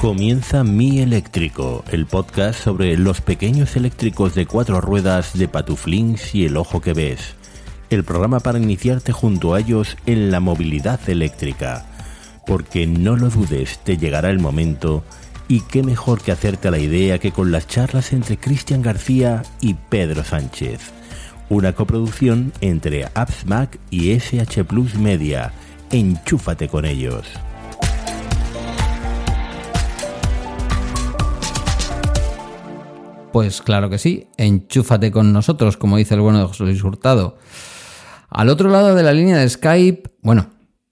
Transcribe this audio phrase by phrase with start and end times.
[0.00, 6.46] Comienza Mi Eléctrico, el podcast sobre los pequeños eléctricos de cuatro ruedas de Patuflings y
[6.46, 7.34] el ojo que ves.
[7.90, 11.84] El programa para iniciarte junto a ellos en la movilidad eléctrica.
[12.46, 15.02] Porque no lo dudes, te llegará el momento
[15.48, 19.74] y qué mejor que hacerte la idea que con las charlas entre Cristian García y
[19.74, 20.78] Pedro Sánchez.
[21.48, 25.52] Una coproducción entre Apps Mac y SH Plus Media.
[25.90, 27.26] Enchúfate con ellos.
[33.38, 37.38] Pues claro que sí, enchúfate con nosotros, como dice el bueno de José Luis Hurtado.
[38.28, 40.50] Al otro lado de la línea de Skype, bueno,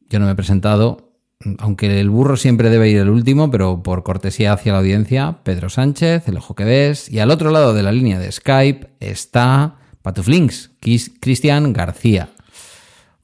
[0.09, 1.12] yo no me he presentado,
[1.59, 5.70] aunque el burro siempre debe ir el último, pero por cortesía hacia la audiencia, Pedro
[5.70, 9.78] Sánchez, el ojo que ves, y al otro lado de la línea de Skype está
[10.02, 12.28] Patuflinks, Cristian García.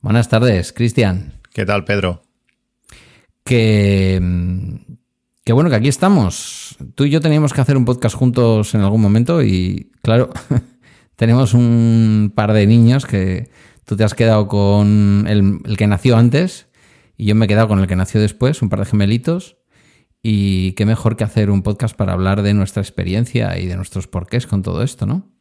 [0.01, 1.35] Buenas tardes, Cristian.
[1.55, 2.25] ¿Qué tal, Pedro?
[3.45, 4.21] Que
[5.45, 6.77] Qué bueno que aquí estamos.
[6.95, 10.31] Tú y yo teníamos que hacer un podcast juntos en algún momento y, claro,
[11.17, 13.51] tenemos un par de niños que
[13.85, 16.69] tú te has quedado con el, que nació antes
[17.17, 19.57] y yo me he quedado con el que nació después, un par de gemelitos.
[20.23, 24.07] Y qué mejor que hacer un podcast para hablar de nuestra experiencia y de nuestros
[24.07, 25.33] porqués con todo esto, ¿no?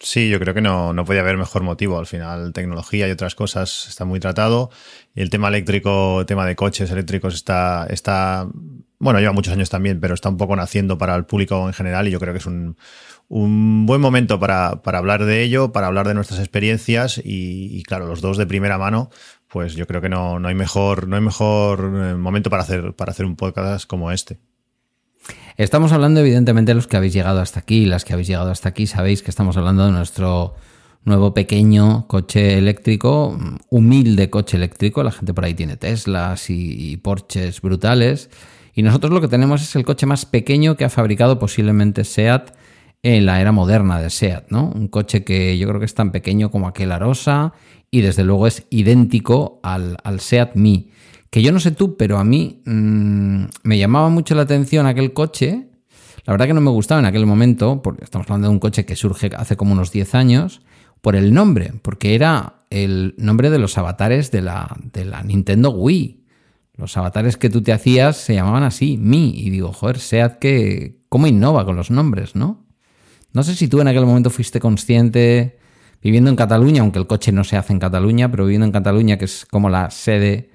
[0.00, 1.98] Sí, yo creo que no, no podía haber mejor motivo.
[1.98, 4.70] Al final, tecnología y otras cosas está muy tratado.
[5.14, 8.48] Y el tema eléctrico, el tema de coches eléctricos está, está
[9.00, 12.08] bueno, lleva muchos años también, pero está un poco naciendo para el público en general
[12.08, 12.76] y yo creo que es un,
[13.28, 18.38] buen momento para, hablar de ello, para hablar de nuestras experiencias y, claro, los dos
[18.38, 19.10] de primera mano,
[19.48, 22.94] pues yo creo que no, no, hay, mejor, no hay mejor eh, momento para hacer,
[22.94, 24.38] para hacer un podcast como este.
[25.56, 28.68] Estamos hablando evidentemente de los que habéis llegado hasta aquí, las que habéis llegado hasta
[28.68, 30.54] aquí sabéis que estamos hablando de nuestro
[31.04, 33.38] nuevo pequeño coche eléctrico,
[33.70, 38.30] humilde coche eléctrico, la gente por ahí tiene Teslas y, y Porsches brutales
[38.78, 42.52] y nosotros lo que tenemos es el coche más pequeño que ha fabricado posiblemente SEAT
[43.02, 44.70] en la era moderna de SEAT, ¿no?
[44.72, 47.54] Un coche que yo creo que es tan pequeño como aquel Arosa
[47.90, 50.90] y desde luego es idéntico al, SEAT Mi.
[51.30, 55.12] Que yo no sé tú, pero a mí mm, me llamaba mucho la atención aquel
[55.12, 55.68] coche.
[56.24, 58.84] La verdad que no me gustaba en aquel momento, porque estamos hablando de un coche
[58.84, 60.62] que surge hace como unos 10 años,
[61.00, 65.70] por el nombre, porque era el nombre de los avatares de la, de la Nintendo
[65.70, 66.24] Wii.
[66.76, 69.32] Los avatares que tú te hacías se llamaban así, Mi.
[69.36, 70.98] Y digo, joder, SEAT que...
[71.08, 72.66] ¿Cómo innova con los nombres, no?
[73.32, 75.58] No sé si tú en aquel momento fuiste consciente,
[76.02, 79.16] viviendo en Cataluña, aunque el coche no se hace en Cataluña, pero viviendo en Cataluña,
[79.16, 80.50] que es como la sede,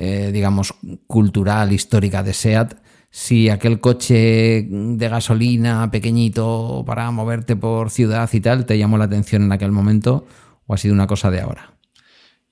[0.00, 0.74] eh, digamos,
[1.08, 2.74] cultural, histórica de SEAT,
[3.10, 9.06] si aquel coche de gasolina pequeñito para moverte por ciudad y tal te llamó la
[9.06, 10.24] atención en aquel momento
[10.66, 11.72] o ha sido una cosa de ahora.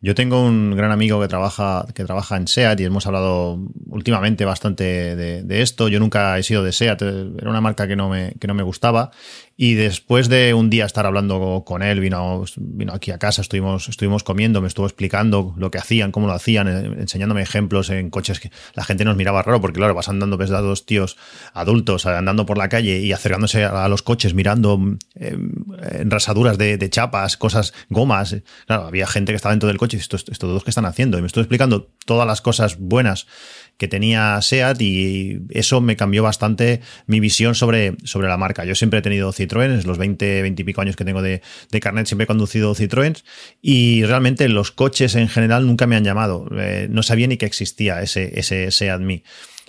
[0.01, 4.45] Yo tengo un gran amigo que trabaja, que trabaja en SEAT y hemos hablado últimamente
[4.45, 5.89] bastante de, de, esto.
[5.89, 8.63] Yo nunca he sido de SEAT, era una marca que no me, que no me
[8.63, 9.11] gustaba
[9.59, 13.89] y después de un día estar hablando con él, vino, vino aquí a casa, estuvimos,
[13.89, 18.11] estuvimos comiendo, me estuvo explicando lo que hacían, cómo lo hacían, eh, enseñándome ejemplos en
[18.11, 21.16] coches que la gente nos miraba raro, porque claro, vas andando, ves a dos tíos
[21.55, 24.78] adultos eh, andando por la calle y acercándose a los coches, mirando
[25.15, 25.39] eh,
[25.93, 28.37] enrasaduras de, de, chapas, cosas, gomas.
[28.66, 31.19] Claro, había gente que estaba dentro del coche y estos, estos dos que están haciendo.
[31.19, 33.27] Y me estuvo explicando todas las cosas buenas
[33.76, 38.64] que tenía SEAT y eso me cambió bastante mi visión sobre, sobre la marca.
[38.64, 41.42] Yo siempre he tenido Citroën, los 20, 20 y pico años que tengo de,
[41.81, 43.22] carnet siempre he conducido Citroën
[43.60, 46.48] y realmente los coches en general nunca me han llamado.
[46.56, 49.22] Eh, no sabía ni que existía ese, ese SEAT Mi.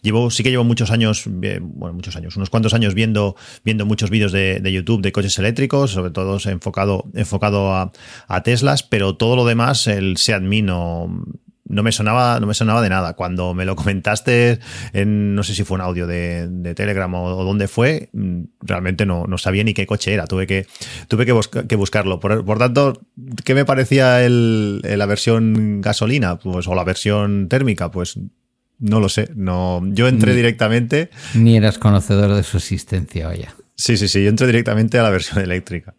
[0.04, 3.36] Llevo, sí que llevo muchos años, bueno, muchos años, unos cuantos años viendo,
[3.66, 7.92] viendo muchos vídeos de, YouTube de coches eléctricos, sobre todo enfocado, enfocado a,
[8.28, 11.26] a Teslas, pero todo lo demás, el Seat Mi no,
[11.70, 13.14] no me sonaba, no me sonaba de nada.
[13.14, 14.60] Cuando me lo comentaste
[14.94, 19.26] en, no sé si fue un audio de, Telegram o, dónde fue, mm, realmente no,
[19.28, 20.28] no, sabía ni qué coche era.
[20.28, 20.68] Tuve que,
[21.08, 22.20] tuve que, que buscarlo.
[22.20, 23.02] Por, tanto,
[23.44, 26.38] ¿qué me parecía el, la versión gasolina?
[26.38, 28.20] Pues, o la versión térmica, pues
[28.80, 29.30] no lo sé.
[29.36, 31.10] No, yo entré directamente.
[31.34, 33.56] Ni eras conocedor de su existencia, vaya.
[33.76, 34.24] Sí, sí, sí.
[34.24, 35.96] Yo entré directamente a la versión eléctrica.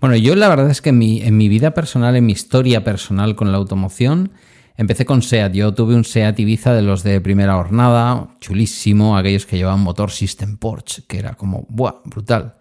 [0.00, 2.84] Bueno, yo la verdad es que en mi, en mi vida personal, en mi historia
[2.84, 4.32] personal con la automoción,
[4.76, 5.52] Empecé con SEAT.
[5.52, 10.10] Yo tuve un SEAT Ibiza de los de primera jornada, chulísimo, aquellos que llevaban motor
[10.10, 12.02] System Porsche, que era como, ¡buah!
[12.04, 12.56] brutal.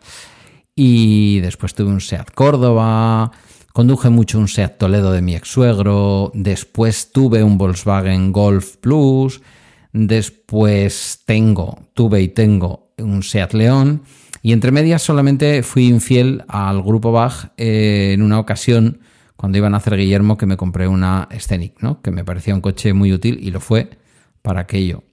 [0.75, 3.31] Y después tuve un SEAT Córdoba,
[3.73, 9.41] conduje mucho un SEAT Toledo de mi ex suegro, después tuve un Volkswagen Golf Plus,
[9.91, 14.03] después tengo, tuve y tengo un SEAT León,
[14.43, 18.99] y entre medias solamente fui infiel al grupo Bach eh, en una ocasión
[19.35, 22.01] cuando iban a hacer Guillermo que me compré una Scenic, ¿no?
[22.01, 23.89] que me parecía un coche muy útil y lo fue
[24.41, 25.03] para aquello.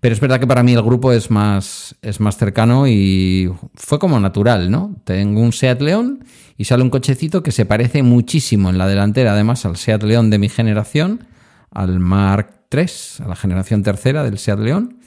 [0.00, 3.98] Pero es verdad que para mí el grupo es más, es más cercano y fue
[3.98, 4.96] como natural, ¿no?
[5.04, 6.24] Tengo un Seat León
[6.56, 10.30] y sale un cochecito que se parece muchísimo en la delantera, además, al Seat León
[10.30, 11.26] de mi generación,
[11.70, 14.99] al Mark III, a la generación tercera del Seat León.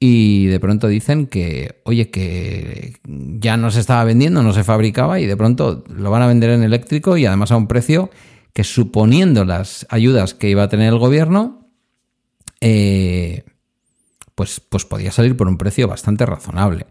[0.00, 5.18] Y de pronto dicen que, oye, que ya no se estaba vendiendo, no se fabricaba
[5.18, 8.10] y de pronto lo van a vender en eléctrico y además a un precio
[8.52, 11.68] que suponiendo las ayudas que iba a tener el gobierno,
[12.60, 13.44] eh,
[14.34, 16.86] pues, pues podía salir por un precio bastante razonable.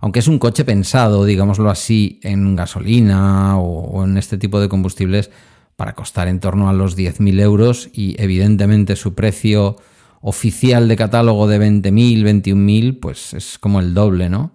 [0.00, 5.30] Aunque es un coche pensado, digámoslo así, en gasolina o, en este tipo de combustibles
[5.76, 9.76] para costar en torno a los 10.000 euros y evidentemente su precio
[10.20, 14.52] oficial de catálogo de 20.000, 21.000, pues es como el doble, ¿no?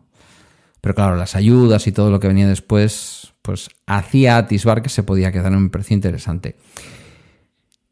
[0.81, 5.03] Pero claro, las ayudas y todo lo que venía después, pues hacía atisbar que se
[5.03, 6.57] podía quedar en un precio interesante.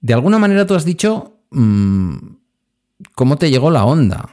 [0.02, 2.16] De alguna manera tú has dicho mm,
[3.16, 4.30] cómo te llegó la onda.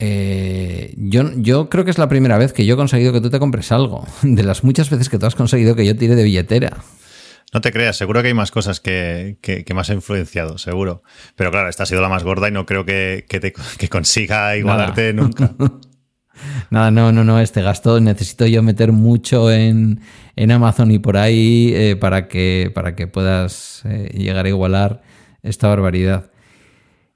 [0.00, 3.30] Eh, yo, yo creo que es la primera vez que yo he conseguido que tú
[3.30, 4.06] te compres algo.
[4.22, 6.78] De las muchas veces que tú has conseguido que yo tire de billetera.
[7.52, 11.02] No te creas, seguro que hay más cosas que, que, que, me has influenciado, seguro.
[11.34, 15.12] Pero claro, esta ha sido la más gorda y no creo que, te, consiga igualarte
[15.14, 15.54] nunca.
[16.70, 20.00] Nada, no, no, no, este gasto necesito yo meter mucho en,
[20.50, 25.02] Amazon y por ahí eh, para, que, para que puedas eh, llegar a igualar
[25.42, 26.30] esta barbaridad.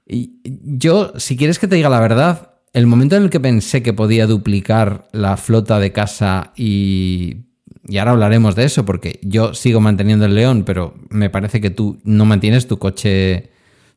[0.05, 3.83] Y yo, si quieres que te diga la verdad, el momento en el que pensé
[3.83, 7.52] que podía duplicar la flota de casa y
[7.87, 11.69] y ahora hablaremos de eso porque yo sigo manteniendo el León, pero me parece que
[11.69, 13.51] tú no mantienes tu coche,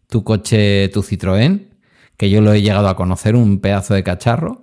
[0.08, 1.68] tu coche, tu Citroën,
[2.16, 4.62] que yo lo he llegado a conocer, un pedazo de cacharro.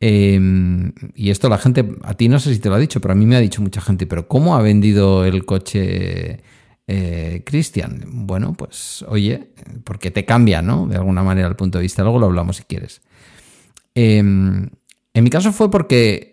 [0.00, 3.12] Em, y esto la gente, a ti no sé si te lo ha dicho, pero
[3.12, 6.40] a mí me ha dicho mucha gente, pero ¿cómo ha vendido el coche
[6.86, 8.04] eh, Cristian?
[8.06, 9.50] Bueno, pues oye,
[9.82, 10.86] porque te cambia, ¿no?
[10.86, 13.00] De alguna manera el punto de vista, luego lo hablamos si quieres.
[13.94, 14.68] Em,
[15.14, 16.27] en mi caso fue porque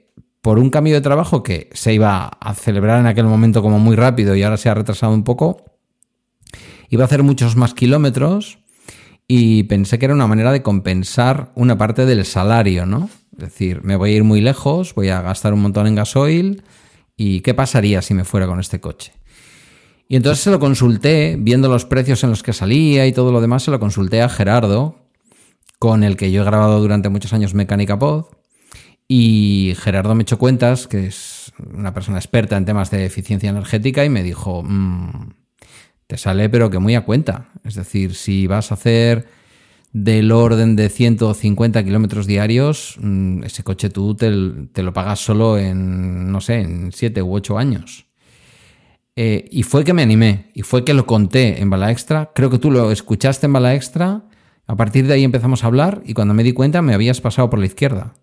[0.46, 3.96] por un cambio de trabajo que se iba a celebrar en aquel momento como muy
[3.96, 5.66] rápido y ahora se ha retrasado un poco,
[6.88, 8.60] iba a hacer muchos más kilómetros
[9.28, 13.10] y pensé que era una manera de compensar una parte del salario, ¿no?
[13.32, 16.62] Es decir, me voy a ir muy lejos, voy a gastar un montón en gasoil
[17.18, 19.14] y ¿qué pasaría si me fuera con este coche?
[20.08, 23.42] Y entonces se lo consulté, viendo los precios en los que salía y todo lo
[23.42, 25.10] demás, se lo consulté a Gerardo,
[25.80, 28.26] con el que yo he grabado durante muchos años Mecánica Pod.
[29.08, 34.04] Y Gerardo me echó cuentas, que es una persona experta en temas de eficiencia energética,
[34.04, 35.30] y me dijo, mm,
[36.08, 37.50] te sale pero que muy a cuenta.
[37.64, 39.28] Es decir, si vas a hacer
[39.94, 46.32] del orden de 150 kilómetros diarios, mm, ese coche tú te, lo pagas solo en,
[46.32, 48.08] no sé, en 7 u 8 años.
[49.16, 52.32] Eh, y fue que me animé, y fue que lo conté en Bala Extra.
[52.36, 54.26] Creo que tú lo escuchaste en Bala Extra.
[54.68, 57.50] A partir de ahí empezamos a hablar y cuando me di cuenta me habías pasado
[57.50, 58.16] por la izquierda.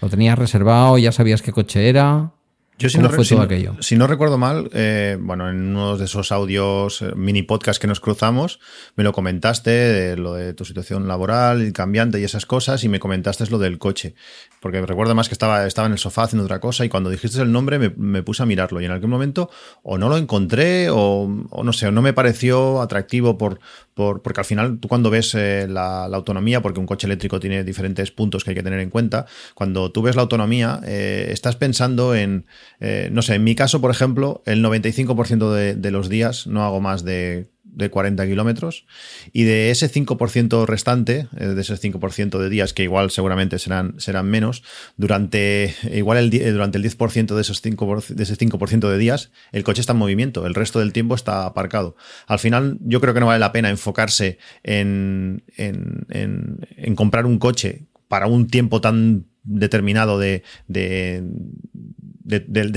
[0.00, 0.98] ¿Lo tenías reservado?
[0.98, 2.35] ¿Ya sabías qué coche era?
[2.78, 3.74] Yo si no, fue todo aquello?
[3.80, 7.86] si no recuerdo mal, eh, bueno, en uno de esos audios, eh, mini podcast que
[7.86, 8.60] nos cruzamos,
[8.96, 12.90] me lo comentaste, de lo de tu situación laboral, y cambiante y esas cosas, y
[12.90, 14.14] me comentaste lo del coche.
[14.60, 17.40] Porque recuerdo más que estaba, estaba en el sofá haciendo otra cosa, y cuando dijiste
[17.40, 19.48] el nombre me, puse a mirarlo, y en aquel momento
[19.82, 23.58] o no lo encontré, o, no sé, o no me pareció atractivo por,
[23.94, 27.64] por porque al final tú cuando ves eh, la, autonomía, porque un coche eléctrico tiene
[27.64, 32.14] diferentes puntos que hay que tener en cuenta, cuando tú ves la autonomía, estás pensando
[32.14, 32.44] en
[32.80, 36.80] eh, no sé, en mi caso, por ejemplo, el 95% de, los días no hago
[36.80, 37.48] más de,
[37.90, 38.86] 40 kilómetros
[39.34, 44.00] y de ese 5% restante, eh, de ese 5% de días que igual seguramente serán,
[44.00, 44.62] serán menos,
[44.96, 49.30] durante igual el, eh, durante el 10% de, esos 5 de ese 5% de días,
[49.52, 51.96] el coche está en movimiento, el resto del tiempo está aparcado.
[52.26, 57.86] Al final, yo creo que no vale la pena enfocarse en, en, comprar un coche
[58.08, 61.22] para un tiempo tan determinado de, de,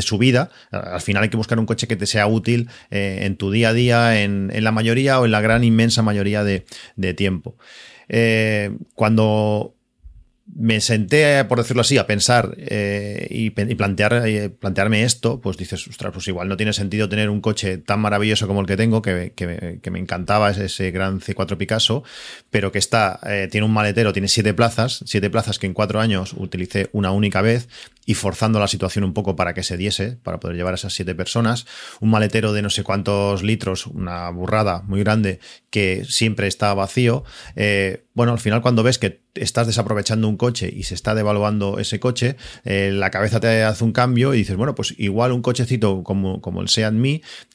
[0.01, 0.49] su vida.
[0.71, 3.69] Al final hay que buscar un coche que te sea útil eh, en tu día
[3.69, 6.63] a día, en, la mayoría o en la gran inmensa mayoría de,
[7.15, 7.55] tiempo.
[8.07, 9.75] Eh, cuando
[10.55, 14.23] me senté, por decirlo así, a pensar eh, y, plantear,
[14.59, 18.47] plantearme esto, pues dices, ostras, pues igual no tiene sentido tener un coche tan maravilloso
[18.47, 19.31] como el que tengo, que,
[19.91, 22.03] me encantaba ese, ese, gran C4 Picasso,
[22.49, 23.19] pero que está,
[23.51, 27.41] tiene un maletero, tiene siete plazas, siete plazas que en cuatro años utilicé una única
[27.41, 27.67] vez
[28.05, 30.93] y forzando la situación un poco para que se diese, para poder llevar a esas
[30.93, 31.65] siete personas.
[31.99, 35.39] Un maletero de no sé cuántos litros, una burrada muy grande
[35.69, 37.23] que siempre está vacío.
[37.55, 41.79] Eh, bueno, al final cuando ves que estás desaprovechando un coche y se está devaluando
[41.79, 45.41] ese coche, eh, la cabeza te hace un cambio y dices, bueno, pues igual un
[45.41, 46.93] cochecito como, como el Seat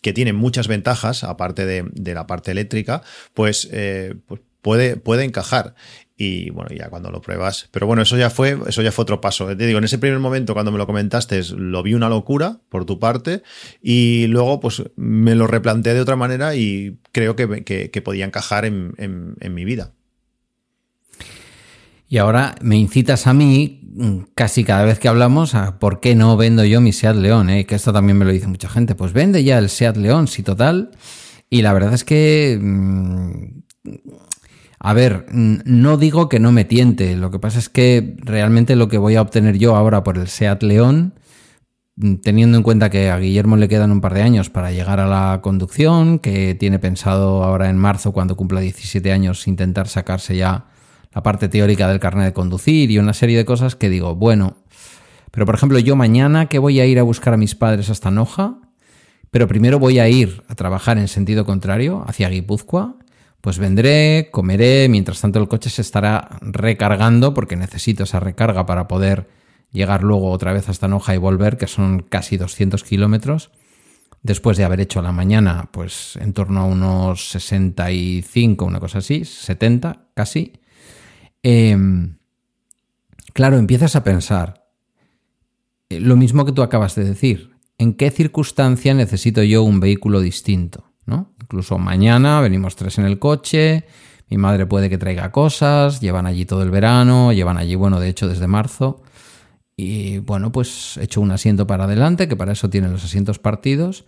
[0.02, 3.02] que tiene muchas ventajas, aparte de, la parte eléctrica,
[3.34, 5.74] pues, eh, pues puede, puede encajar.
[6.16, 7.68] Y bueno, ya cuando lo pruebas.
[7.72, 9.46] Pero bueno, eso ya fue, eso ya fue otro paso.
[9.56, 12.84] Te digo, en ese primer momento cuando me lo comentaste, lo vi una locura por
[12.84, 13.42] tu parte
[13.82, 18.94] y luego pues me lo replanteé de otra manera y creo que, podía encajar en,
[19.50, 19.92] mi vida.
[22.08, 23.80] Y ahora me incitas a mí,
[24.36, 27.66] casi cada vez que hablamos, a por qué no vendo yo mi Seat León, ¿eh?
[27.66, 28.94] que esto también me lo dice mucha gente.
[28.94, 30.90] Pues vende ya el Seat León, si total.
[31.50, 33.64] Y la verdad es que mm,
[34.86, 38.88] a ver, no digo que no me tiente, lo que pasa es que realmente lo
[38.88, 41.14] que voy a obtener yo ahora por el SEAT León,
[42.22, 45.06] teniendo en cuenta que a Guillermo le quedan un par de años para llegar a
[45.06, 50.66] la conducción, que tiene pensado ahora en marzo, cuando cumpla 17 años, intentar sacarse ya
[51.14, 54.58] la parte teórica del carnet de conducir y una serie de cosas que digo, bueno,
[55.30, 58.10] pero por ejemplo yo mañana que voy a ir a buscar a mis padres hasta
[58.10, 58.58] Noja,
[59.30, 62.98] pero primero voy a ir a trabajar en sentido contrario, hacia Guipúzcoa,
[63.44, 68.88] pues vendré, comeré, mientras tanto el coche se estará recargando porque necesito esa recarga para
[68.88, 69.28] poder
[69.70, 73.50] llegar luego otra vez hasta Noja y volver, que son casi 200 kilómetros.
[74.22, 79.26] Después de haber hecho la mañana, pues en torno a unos 65, una cosa así,
[79.26, 80.54] 70 casi.
[81.42, 82.16] Em,
[83.34, 84.70] claro, empiezas a pensar
[85.90, 87.50] eh, lo mismo que tú acabas de decir.
[87.76, 90.94] ¿En qué circunstancia necesito yo un vehículo distinto?
[91.04, 91.33] ¿no?
[91.54, 93.84] Incluso mañana venimos tres en el coche,
[94.28, 98.08] mi madre puede que traiga cosas, llevan allí todo el verano, llevan allí, bueno, de
[98.08, 99.04] hecho desde marzo.
[99.76, 103.38] Y bueno, pues he hecho un asiento para adelante, que para eso tienen los asientos
[103.38, 104.04] partidos.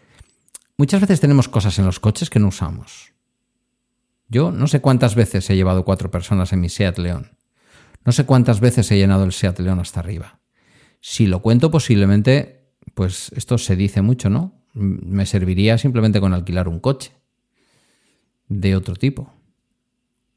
[0.77, 3.13] Muchas veces tenemos cosas en los coches que no usamos.
[4.29, 7.39] Yo no sé cuántas veces he llevado cuatro personas en mi Seat León.
[8.05, 10.41] No sé cuántas veces he llenado el Seat León hasta arriba.
[11.01, 14.65] Si lo cuento posiblemente, pues esto se dice mucho, ¿no?
[14.75, 17.16] me serviría simplemente con alquilar un coche
[18.49, 19.33] de otro tipo.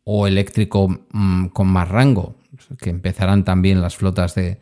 [0.04, 2.36] O eléctrico mm, con más rango,
[2.80, 4.60] que empezarán también las flotas de,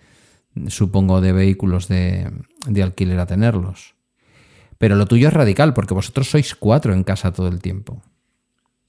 [0.67, 2.31] supongo, de vehículos de,
[2.67, 3.95] de alquiler a tenerlos.
[4.77, 8.01] Pero lo tuyo es radical, porque vosotros sois cuatro en casa todo el tiempo.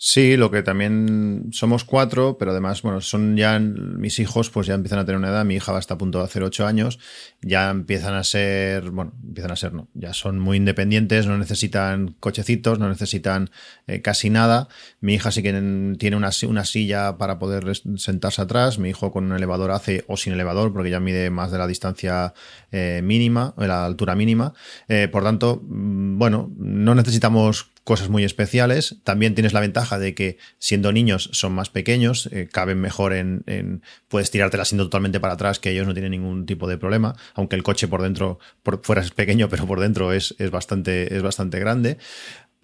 [0.00, 4.74] Sí, lo que también somos cuatro, pero además, bueno, son ya mis hijos, pues ya
[4.74, 5.44] empiezan a tener una edad.
[5.44, 7.00] Mi hija va hasta a punto de hacer ocho años,
[7.42, 12.14] ya empiezan a ser, bueno, empiezan a ser, no, ya son muy independientes, no necesitan
[12.20, 13.50] cochecitos, no necesitan
[13.88, 14.68] eh, casi nada.
[15.00, 15.50] Mi hija sí que
[15.98, 17.64] tiene una, una, silla para poder
[17.96, 18.78] sentarse atrás.
[18.78, 21.66] Mi hijo con un elevador hace o sin elevador, porque ya mide más de la
[21.66, 22.34] distancia
[22.70, 24.54] eh, mínima, de la altura mínima.
[24.86, 28.96] Eh, por tanto, mm, bueno, no necesitamos cosas muy especiales.
[29.02, 33.82] También tienes la ventaja de que siendo niños son más pequeños, eh, caben mejor en,
[34.08, 37.16] Puedes tirarte la asiento totalmente para atrás, que ellos no tienen ningún tipo de problema,
[37.32, 41.16] aunque el coche por dentro, por fuera es pequeño, pero por dentro es, es bastante,
[41.16, 41.96] es bastante grande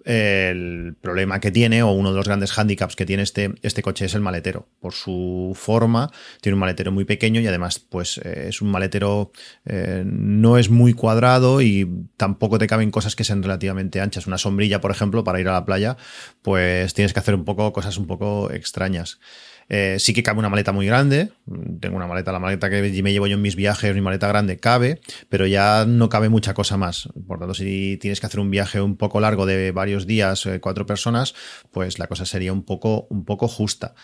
[0.05, 4.05] el problema que tiene o uno de los grandes handicaps que tiene este, este coche
[4.05, 4.67] es el maletero.
[4.79, 9.31] Por su forma, tiene un maletero muy pequeño y además pues eh, es un maletero
[9.65, 14.27] eh, no es muy cuadrado y tampoco te caben cosas que sean relativamente anchas.
[14.27, 15.97] Una sombrilla, por ejemplo, para ir a la playa,
[16.43, 19.19] pues tienes que hacer un poco cosas un poco extrañas.
[19.67, 21.31] Eh, sí que cabe una maleta muy grande.
[21.79, 24.57] Tengo una maleta, la maleta que me llevo yo en mis viajes, mi maleta grande
[24.57, 27.09] cabe, pero ya no cabe mucha cosa más.
[27.27, 30.59] Por tanto, si tienes que hacer un viaje un poco largo de varios días, eh,
[30.59, 31.33] cuatro personas,
[31.71, 33.95] pues la cosa sería un poco, un poco justa.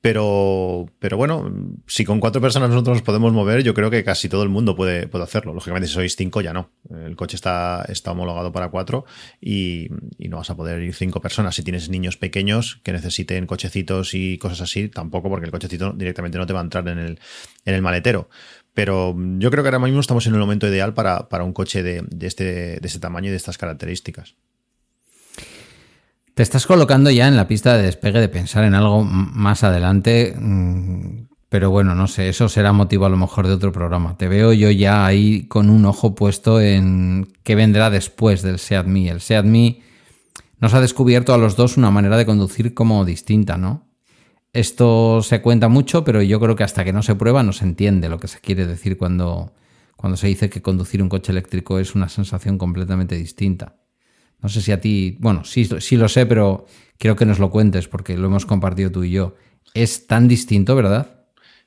[0.00, 1.52] Pero, pero bueno,
[1.88, 4.76] si con cuatro personas nosotros nos podemos mover, yo creo que casi todo el mundo
[4.76, 5.52] puede, puede hacerlo.
[5.54, 6.70] Lógicamente, si sois cinco, ya no.
[6.88, 9.06] El coche está, está homologado para cuatro
[9.40, 9.88] y,
[10.18, 11.56] no vas a poder ir cinco personas.
[11.56, 16.38] Si tienes niños pequeños que necesiten cochecitos y cosas así, tampoco, porque el cochecito directamente
[16.38, 17.18] no te va a entrar en el,
[17.64, 18.28] en el maletero.
[18.74, 21.82] Pero yo creo que ahora mismo estamos en el momento ideal para, para un coche
[21.82, 24.36] de, de, este, de este tamaño y de estas características.
[26.38, 30.36] Te estás colocando ya en la pista de despegue de pensar en algo más adelante,
[30.38, 34.16] mm, pero bueno, no sé, eso será motivo a lo mejor de otro programa.
[34.16, 38.86] Te veo yo ya ahí con un ojo puesto en qué vendrá después del Seat.
[38.86, 39.46] El Seat
[40.60, 43.88] nos ha descubierto a los dos una manera de conducir como distinta, ¿no?
[44.52, 47.64] Esto se cuenta mucho, pero yo creo que hasta que no se prueba no se
[47.64, 49.54] entiende lo que se quiere decir cuando,
[49.96, 53.74] cuando se dice que conducir un coche eléctrico es una sensación completamente distinta.
[54.40, 56.66] No sé si a ti, bueno, sí, sí lo sé, pero
[56.98, 59.34] quiero que nos lo cuentes porque lo hemos compartido tú y yo.
[59.74, 61.17] Es tan distinto, ¿verdad?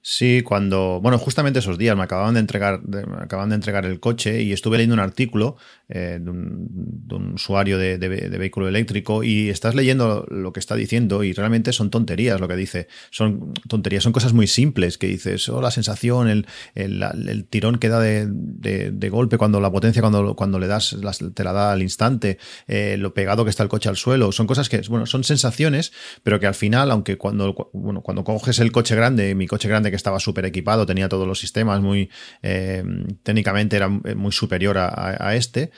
[0.04, 4.42] Sí, cuando, bueno, justamente esos días me acababan de entregar, me de entregar el coche
[4.42, 5.58] y estuve leyendo un artículo
[5.90, 11.34] eh, de, un, usuario de, vehículo eléctrico y estás leyendo lo que está diciendo y
[11.34, 12.88] realmente son tonterías lo que dice.
[13.12, 17.90] Son tonterías, son cosas muy simples que dices, oh, la sensación, el, el, tirón que
[17.90, 20.98] da de, golpe cuando la potencia, cuando, cuando le das,
[21.36, 24.32] te la da al instante, eh, lo pegado que está el coche al suelo.
[24.32, 25.92] Son cosas que, bueno, son sensaciones,
[26.24, 29.91] pero que al final, aunque cuando, bueno, cuando coges el coche grande, mi coche grande
[29.92, 32.10] que estaba súper equipado, tenía todos los sistemas, muy
[32.42, 32.84] eh,
[33.24, 35.72] técnicamente era muy superior a, este,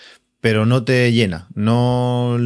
[0.43, 1.47] pero no te llena.
[1.55, 2.37] No,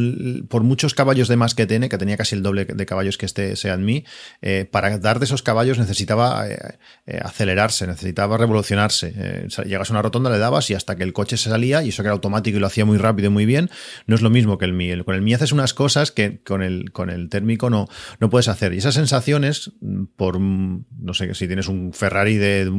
[0.48, 3.26] por muchos caballos de más que tiene, que tenía casi el doble de caballos que
[3.26, 4.04] este Seat Mi,
[4.40, 9.48] eh, para dar de esos caballos necesitaba eh, eh, acelerarse, necesitaba revolucionarse.
[9.66, 12.04] llegas a una rotonda, le dabas y hasta que el coche se salía, y eso
[12.04, 13.68] que era automático y lo hacía muy rápido y muy bien,
[14.06, 14.96] no es lo mismo que el Mi.
[15.02, 17.88] Con el Mi haces unas cosas que con el, con el térmico no,
[18.20, 18.74] no puedes hacer.
[18.74, 19.72] Y esas sensaciones,
[20.14, 22.70] por, no sé, si tienes un Ferrari de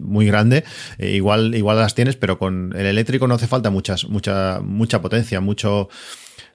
[0.00, 0.64] muy grande,
[0.98, 5.00] eh, igual, igual las tienes, pero con el eléctrico no hace falta muchas, mucha, mucha
[5.00, 5.88] potencia, mucho,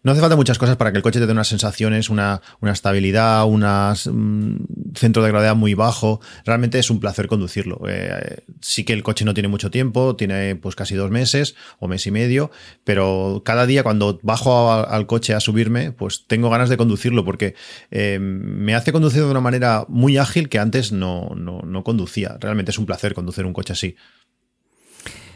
[0.04, 2.74] no hace falta muchas cosas para que el coche te dé unas sensaciones, una, una
[2.74, 6.20] estabilidad, un centro de gravedad muy bajo.
[6.46, 7.82] Realmente es un placer conducirlo.
[7.88, 11.88] Eh, sí que el coche no tiene mucho tiempo, tiene pues casi dos meses o
[11.88, 12.52] mes y medio,
[12.84, 17.56] pero cada día cuando bajo al coche a subirme, pues tengo ganas de conducirlo porque
[17.90, 22.38] eh, me hace conducir de una manera muy ágil que antes no, no, conducía.
[22.42, 23.96] Realmente es un placer conducir un coche así.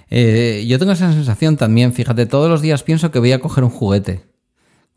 [0.10, 3.64] Eh, yo tengo esa sensación también, fíjate, todos los días pienso que voy a coger
[3.64, 4.37] un juguete.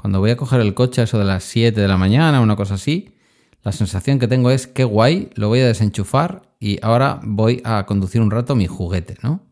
[0.00, 2.57] Cuando voy a coger el coche a eso de las 7 de la mañana, una
[2.57, 3.11] cosa así,
[3.62, 7.85] la sensación que tengo es que guay, lo voy a desenchufar y ahora voy a
[7.85, 9.45] conducir un rato mi juguete, ¿no?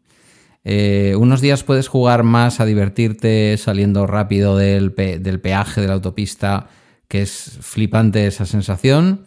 [0.65, 6.71] Eh, unos días puedes jugar más a divertirte saliendo rápido del peaje de la autopista,
[7.09, 9.27] que es flipante esa sensación.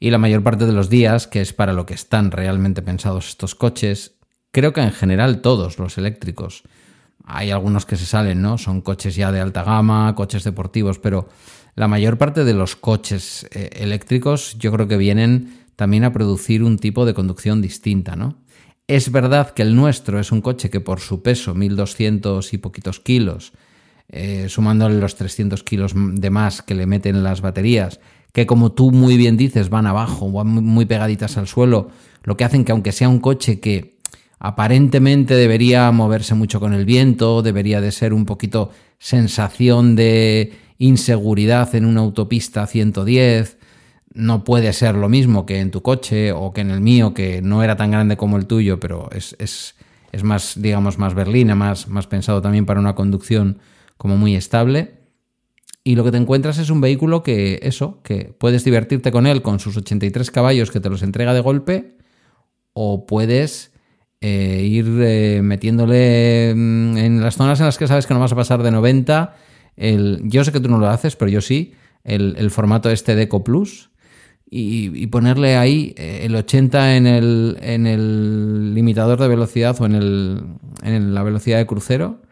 [0.00, 3.28] Y la mayor parte de los días, que es para lo que están realmente pensados
[3.28, 4.14] estos coches,
[4.52, 6.62] creo que en general todos los eléctricos,
[7.26, 8.56] hay algunos que se salen, ¿no?
[8.56, 11.28] Son coches ya de alta gama, coches deportivos, pero
[11.74, 16.62] la mayor parte de los coches eh, eléctricos yo creo que vienen también a producir
[16.62, 18.38] un tipo de conducción distinta, ¿no?
[18.86, 23.00] Es verdad que el nuestro es un coche que por su peso, 1200 y poquitos
[23.00, 23.52] kilos,
[24.08, 27.98] eh, sumándole los 300 kilos de más que le meten las baterías,
[28.32, 31.90] que como tú muy bien dices van abajo, van muy pegaditas al suelo,
[32.22, 33.95] lo que hacen que aunque sea un coche que
[34.38, 41.74] aparentemente debería moverse mucho con el viento, debería de ser un poquito sensación de inseguridad
[41.74, 43.58] en una autopista 110,
[44.12, 47.42] no puede ser lo mismo que en tu coche o que en el mío, que
[47.42, 49.74] no era tan grande como el tuyo, pero es, es,
[50.10, 53.58] es más, digamos, más berlina, más, más pensado también para una conducción
[53.98, 55.00] como muy estable.
[55.84, 59.42] Y lo que te encuentras es un vehículo que, eso, que puedes divertirte con él
[59.42, 61.98] con sus 83 caballos que te los entrega de golpe,
[62.72, 63.75] o puedes
[64.20, 68.32] eh, ir eh, metiéndole mm, en las zonas en las que sabes que no vas
[68.32, 69.34] a pasar de 90.
[69.76, 71.74] El, yo sé que tú no lo haces, pero yo sí.
[72.04, 73.90] El, formato este de Eco Plus.
[74.48, 79.94] Y, ponerle ahí eh, el 80 en el, en el limitador de velocidad o en,
[79.96, 80.44] el,
[80.82, 82.22] en la velocidad de crucero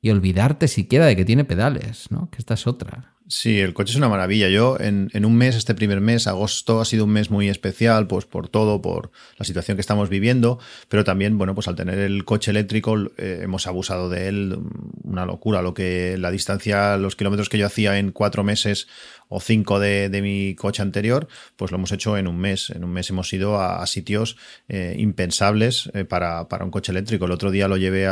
[0.00, 2.30] y olvidarte siquiera de que tiene pedales, ¿no?
[2.30, 3.17] Que esta es otra.
[3.30, 4.48] Sí, el coche es una maravilla.
[4.48, 8.24] Yo en, un mes, este primer mes, agosto, ha sido un mes muy especial, pues
[8.24, 12.24] por todo, por la situación que estamos viviendo, pero también, bueno, pues al tener el
[12.24, 14.58] coche eléctrico eh, hemos abusado de él,
[15.04, 15.60] una locura.
[15.60, 18.88] Lo que la distancia, los kilómetros que yo hacía en cuatro meses
[19.28, 22.70] o cinco de, mi coche anterior, pues lo hemos hecho en un mes.
[22.70, 24.36] En un mes hemos ido a, sitios
[24.68, 27.26] eh, impensables eh, para, un coche eléctrico.
[27.26, 28.06] El otro día lo llevé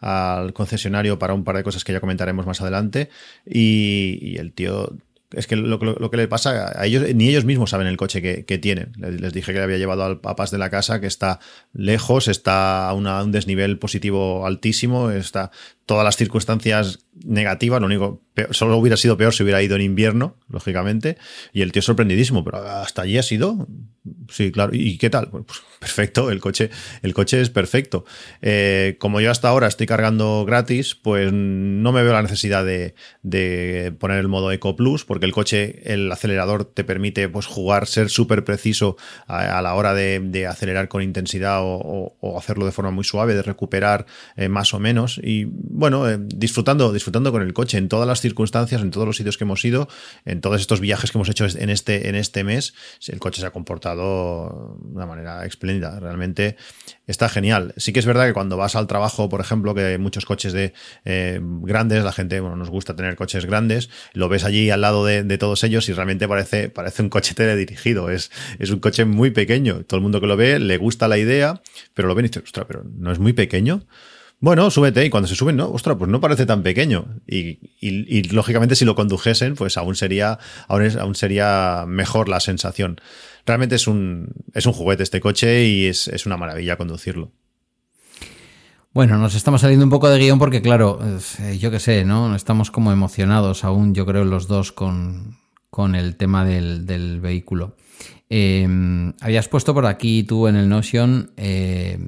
[0.00, 3.10] al concesionario para un par de cosas que ya comentaremos más adelante
[3.46, 4.92] y, y el tío
[5.32, 8.58] es que lo, que le pasa a ellos, ni ellos mismos saben el coche que,
[8.58, 8.92] tienen.
[8.96, 11.38] Les, dije que le había llevado al papás de la casa, que está
[11.74, 15.50] lejos, está a, un desnivel positivo altísimo, está
[15.88, 20.36] todas las circunstancias negativas, lo único, solo hubiera sido peor si hubiera ido en invierno,
[20.48, 21.16] lógicamente,
[21.52, 23.66] y el tío sorprendidísimo, pero hasta allí ha sido,
[24.28, 25.30] sí, claro, ¿y qué tal?
[25.30, 26.70] Pues, pues perfecto, el coche,
[27.02, 28.04] el coche es perfecto.
[28.42, 32.94] Eh, como yo hasta ahora estoy cargando gratis, pues no me veo la necesidad de,
[33.98, 38.10] poner el modo Eco Plus, porque el coche, el acelerador te permite pues jugar, ser
[38.10, 38.96] súper preciso
[39.26, 44.06] a, la hora de, acelerar con intensidad o, hacerlo de forma muy suave, de recuperar
[44.36, 45.46] eh, más o menos, y
[45.78, 49.38] bueno, eh, disfrutando, disfrutando con el coche en todas las circunstancias, en todos los sitios
[49.38, 49.88] que hemos ido,
[50.24, 52.74] en todos estos viajes que hemos hecho en este, en este mes,
[53.06, 56.00] el coche se ha comportado de una manera espléndida.
[56.00, 56.56] Realmente
[57.06, 57.74] está genial.
[57.76, 60.52] Sí que es verdad que cuando vas al trabajo, por ejemplo, que hay muchos coches
[60.52, 60.72] de
[61.04, 65.06] eh, grandes, la gente, bueno, nos gusta tener coches grandes, lo ves allí al lado
[65.06, 68.10] de, todos ellos y realmente parece, parece un coche teledirigido.
[68.10, 69.84] Es, es un coche muy pequeño.
[69.84, 71.62] Todo el mundo que lo ve le gusta la idea,
[71.94, 73.86] pero lo ven y dice, ostras, pero no es muy pequeño.
[74.40, 77.06] Bueno, súbete y cuando se suben, no, ostras, pues no parece tan pequeño.
[77.26, 83.00] Y, y, lógicamente si lo condujesen, pues aún sería, aún, aún sería mejor la sensación.
[83.46, 87.32] Realmente es un, es un juguete este coche y es, es una maravilla conducirlo.
[88.92, 91.00] Bueno, nos estamos saliendo un poco de guion porque, claro,
[91.40, 92.34] eh, yo qué sé, ¿no?
[92.36, 95.36] Estamos como emocionados aún, yo creo, los dos con,
[95.70, 97.76] con el tema del, del vehículo.
[98.30, 101.98] Eh, habías puesto por aquí tú en el Notion, eh,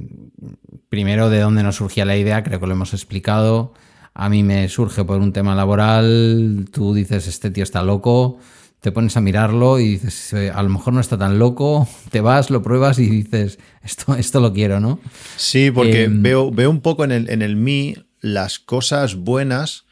[0.89, 3.75] primero de dónde nos surgía la idea, creo que lo hemos explicado.
[4.13, 8.39] A mí me surge por un tema laboral, tú dices, este tío está loco,
[8.81, 12.21] te pones a mirarlo y dices, eh, a lo mejor no está tan loco, te
[12.21, 14.99] vas, lo pruebas y dices, esto, esto lo quiero, ¿no?
[15.37, 19.85] Sí, porque em, veo, veo un poco en el, en el mí las cosas buenas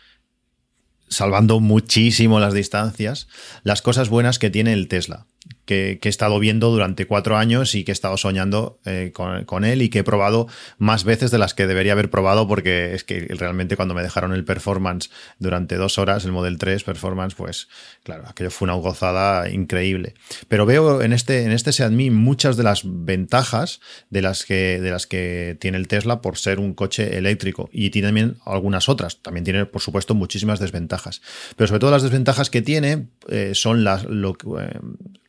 [1.09, 3.29] salvando muchísimo las distancias,
[3.63, 5.27] las cosas buenas que tiene el Tesla
[5.69, 9.83] que, he estado viendo durante cuatro años y que he estado soñando eh, con, él
[9.83, 13.21] y que he probado más veces de las que debería haber probado porque es que
[13.39, 17.69] realmente cuando me dejaron el performance durante dos horas, el Model 3 Performance, pues
[18.03, 20.15] claro, aquello fue una gozada increíble.
[20.49, 24.91] Pero veo en este, en este Seat muchas de las ventajas de las, que, de
[24.91, 29.21] las que tiene el Tesla por ser un coche eléctrico y tiene también algunas otras.
[29.21, 31.21] También tiene, por supuesto, muchísimas desventajas.
[31.57, 34.79] Pero sobre todo las desventajas que tiene eh, son las, lo, eh,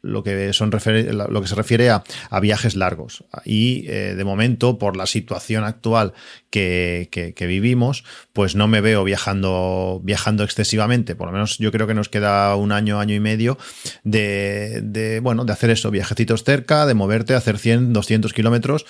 [0.02, 2.04] lo que, son lo que se refiere a,
[2.42, 3.24] viajes largos.
[3.46, 6.14] Y eh, de momento, por la situación actual
[6.50, 11.16] que, vivimos, pues no me veo viajando, viajando excesivamente.
[11.16, 13.58] Por lo menos yo creo que nos queda un año, año y medio
[14.04, 18.86] de, bueno, de hacer eso, viajecitos cerca, de moverte, hacer 100, 200 kilómetros,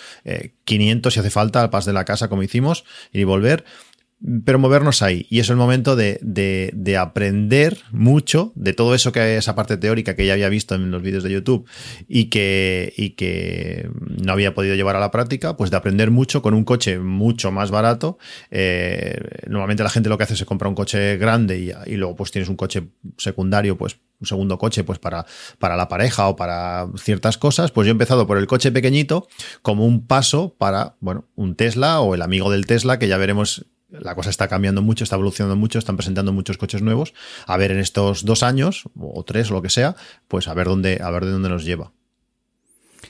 [0.65, 3.65] 500 eh, si hace falta al pas de la casa como hicimos, y volver
[4.43, 5.25] pero movernos ahí.
[5.29, 10.15] Y es el momento de, de, aprender mucho de todo eso que esa parte teórica
[10.15, 11.67] que ya había visto en los vídeos de YouTube
[12.07, 13.89] y que, y que
[14.21, 17.51] no había podido llevar a la práctica, pues de aprender mucho con un coche mucho
[17.51, 18.17] más barato.
[18.51, 21.95] Eh, normalmente la gente lo que hace es se compra un coche grande y, y,
[21.95, 25.25] luego pues tienes un coche secundario, pues un segundo coche, pues para,
[25.59, 27.71] para la pareja o para ciertas cosas.
[27.71, 29.27] Pues yo he empezado por el coche pequeñito
[29.61, 33.65] como un paso para, bueno, un Tesla o el amigo del Tesla que ya veremos
[33.91, 37.13] la cosa está cambiando mucho, está evolucionando mucho, están presentando muchos coches nuevos.
[37.45, 39.95] A ver en estos dos años, o tres, o lo que sea,
[40.27, 41.91] pues a ver dónde, a ver de dónde nos lleva.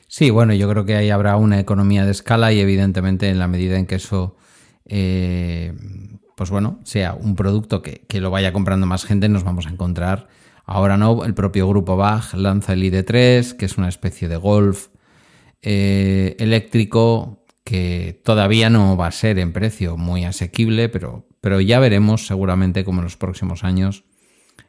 [0.07, 3.47] Sí, bueno, yo creo que ahí habrá una economía de escala y evidentemente en la
[3.47, 4.37] medida en que eso,
[4.85, 5.73] eh,
[6.35, 10.27] pues bueno, sea un producto que, lo vaya comprando más gente, nos vamos a encontrar.
[10.65, 14.87] Ahora no, el propio grupo Bach lanza el ID3, que es una especie de golf
[15.61, 21.79] eh, eléctrico que todavía no va a ser en precio muy asequible, pero, pero ya
[21.79, 24.05] veremos seguramente como en los próximos años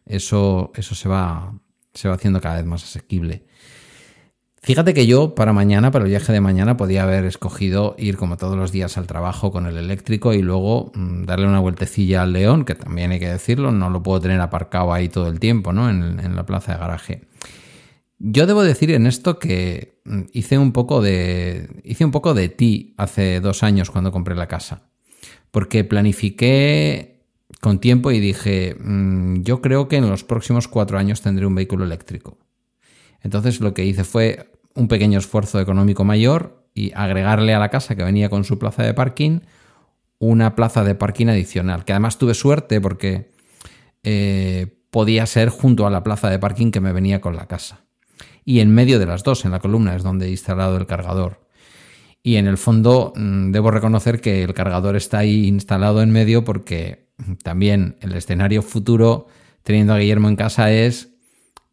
[0.06, 1.54] eso, eso se, va,
[1.94, 3.44] se va haciendo cada vez más asequible.
[4.62, 8.36] Fíjate que yo para mañana, para el viaje de mañana, podía haber escogido ir como
[8.36, 12.34] todos los días al trabajo con el eléctrico y luego mm, darle una vueltecilla al
[12.34, 15.72] León, que también hay que decirlo, no lo puedo tener aparcado ahí todo el tiempo,
[15.72, 15.88] ¿no?
[15.88, 17.29] En, en la plaza de garaje.
[18.22, 21.80] Yo debo decir en esto que mm, hice un poco de.
[21.84, 24.90] hice un poco de ti hace dos años cuando compré la casa.
[25.50, 27.24] Porque planifiqué
[27.62, 31.54] con tiempo y dije, mm, yo creo que en los próximos cuatro años tendré un
[31.54, 32.38] vehículo eléctrico.
[33.22, 37.96] Entonces lo que hice fue un pequeño esfuerzo económico mayor y agregarle a la casa
[37.96, 39.40] que venía con su plaza de parking
[40.18, 41.86] una plaza de parking adicional.
[41.86, 43.32] Que además tuve suerte porque
[44.02, 47.86] eh, podía ser junto a la plaza de parking que me venía con la casa
[48.44, 51.46] y en medio de las dos, en la columna, es donde he instalado el cargador.
[52.22, 56.44] Y en el fondo mm, debo reconocer que el cargador está ahí instalado en medio
[56.44, 57.10] porque
[57.42, 59.26] también el escenario futuro,
[59.62, 61.10] teniendo a Guillermo en casa, es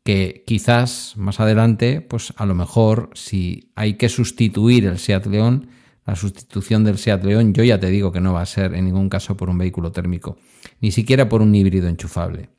[0.04, 5.70] que quizás más adelante, pues a lo mejor si hay que sustituir el Seat León,
[6.06, 8.86] la sustitución del Seat León, yo ya te digo que no va a ser en
[8.86, 10.38] ningún caso por un vehículo térmico,
[10.80, 12.50] ni siquiera por un híbrido enchufable,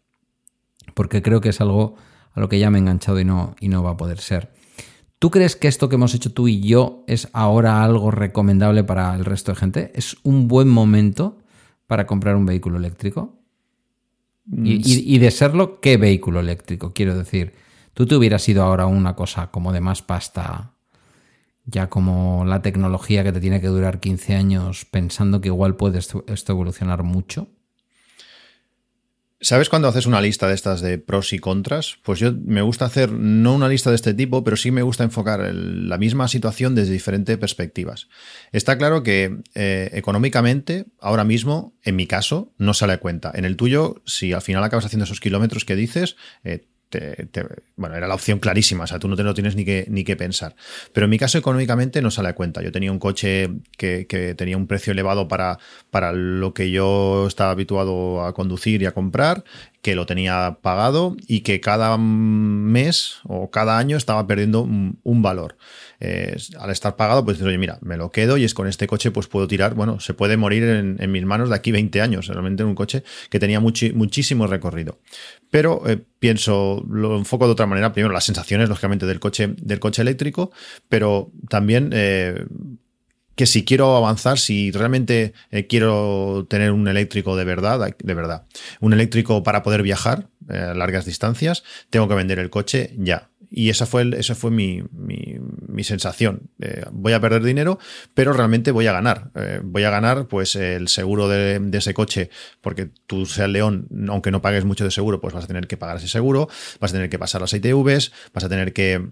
[0.93, 1.97] porque creo que es algo
[2.39, 4.53] a lo que ya me he enganchado y no, y no va a poder ser.
[5.19, 9.13] ¿Tú crees que esto que hemos hecho tú y yo es ahora algo recomendable para
[9.17, 9.93] el resto de gente?
[9.97, 11.39] ¿Es un buen momento
[11.89, 13.41] para comprar un vehículo eléctrico?
[14.47, 16.93] Y, mm, de serlo, ¿qué vehículo eléctrico?
[16.95, 17.55] Quiero decir,
[17.93, 20.75] tú te hubieras ido ahora una cosa como de más pasta.
[21.71, 25.99] ya como la tecnología que te tiene que durar 15 años pensando que igual puede
[25.99, 27.49] esto, evolucionar mucho?
[29.41, 31.99] ¿Sabes cuando haces una lista de estas de pros y contras?
[32.03, 35.05] Pues yo me gusta hacer no una lista de este tipo, pero sí me gusta
[35.05, 38.09] enfocar la misma situación desde diferentes perspectivas.
[38.51, 43.31] Está claro que eh, económicamente, ahora mismo, en mi caso, no sale a cuenta.
[43.33, 46.67] En el tuyo, si al final acabas haciendo esos kilómetros que dices, eh,
[47.77, 50.05] bueno, era la opción clarísima, o sea, tú no te lo tienes ni que, ni
[50.05, 50.57] que pensar.
[50.93, 52.63] Pero en mi caso, económicamente no sale a cuenta.
[52.63, 55.59] Yo tenía un coche que, tenía un precio elevado para,
[55.91, 59.45] para lo que yo estaba habituado a conducir y a comprar,
[59.83, 65.57] que lo tenía pagado y que cada mes o cada año estaba perdiendo un valor
[66.01, 69.11] al estar pagado, pues dices, oye, mira, me lo quedo y es con este coche,
[69.11, 72.63] pues puedo tirar, bueno, se puede morir en, mis manos de aquí 20 años, realmente
[72.63, 74.99] en un coche que tenía muchísimo recorrido.
[75.51, 79.81] Pero eh, pienso, lo enfoco de otra manera, primero las sensaciones, lógicamente, del coche, del
[79.81, 80.51] coche eléctrico,
[80.89, 81.91] pero también...
[81.93, 82.45] Eh,
[83.35, 88.47] que si quiero avanzar, si realmente eh, quiero tener un eléctrico de verdad, de verdad,
[88.81, 93.31] un eléctrico para poder viajar a largas distancias, tengo que vender el coche ya.
[93.51, 94.83] Y esa fue, esa fue mi,
[95.83, 96.51] sensación.
[96.61, 97.79] Eh, voy a perder dinero,
[98.15, 99.31] pero realmente voy a ganar.
[99.35, 102.31] Eh, voy a ganar pues el seguro de, ese coche,
[102.61, 105.77] porque tú seas león, aunque no pagues mucho de seguro, pues vas a tener que
[105.77, 106.49] pagar ese seguro,
[106.81, 109.09] vas a tener que pasar las ITVs, vas a tener que,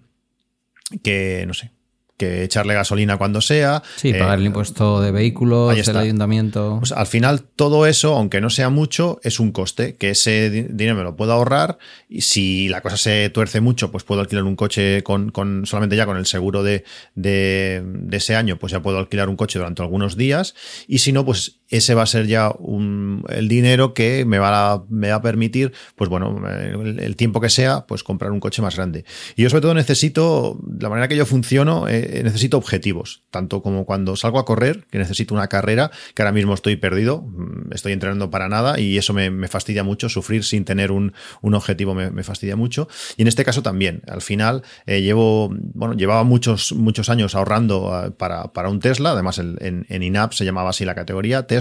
[1.02, 1.70] que no sé,
[2.16, 3.82] que echarle gasolina cuando sea.
[3.96, 6.76] Sí, pagar el eh, impuesto de vehículos, el ayuntamiento.
[6.78, 10.96] Pues al final, todo eso, aunque no sea mucho, es un coste, que ese dinero
[10.96, 14.56] me lo puedo ahorrar y si la cosa se tuerce mucho, pues puedo alquilar un
[14.56, 18.98] coche con, con solamente ya con el seguro de, de, ese año, pues ya puedo
[18.98, 20.54] alquilar un coche durante algunos días
[20.88, 22.52] y si no, pues ese va a ser ya
[23.28, 28.30] el dinero que me va, a, permitir, pues bueno, el, tiempo que sea, pues comprar
[28.30, 29.04] un coche más grande.
[29.34, 33.84] Y yo sobre todo necesito, la manera que yo funciono, eh, necesito objetivos, tanto como
[33.84, 37.92] cuando salgo a correr, que necesito una carrera, que ahora mismo estoy perdido, mm, estoy
[37.92, 42.56] entrenando para nada y eso me, fastidia mucho, sufrir sin tener un, objetivo me, fastidia
[42.56, 42.88] mucho.
[43.16, 47.92] Y en este caso también, al final eh, llevo, bueno, llevaba muchos, muchos años ahorrando
[47.92, 51.55] ah, para, para un Tesla, además en, en INAP se llamaba así la categoría, Tesla,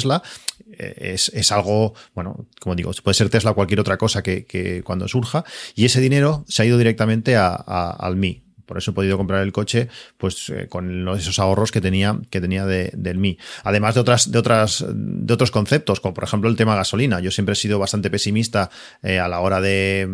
[0.77, 5.07] eh, es, algo, bueno, como digo, puede ser Tesla o cualquier otra cosa que, cuando
[5.07, 9.17] surja, y ese dinero se ha ido directamente a, al MI, por eso he podido
[9.17, 13.37] comprar el coche, pues eh, con esos ahorros que tenía, que tenía de, del Mi.
[13.63, 17.19] Además de otras, de otras, de otros conceptos, como por ejemplo el tema gasolina.
[17.19, 18.69] Yo siempre he sido bastante pesimista
[19.03, 20.07] eh, a la hora de,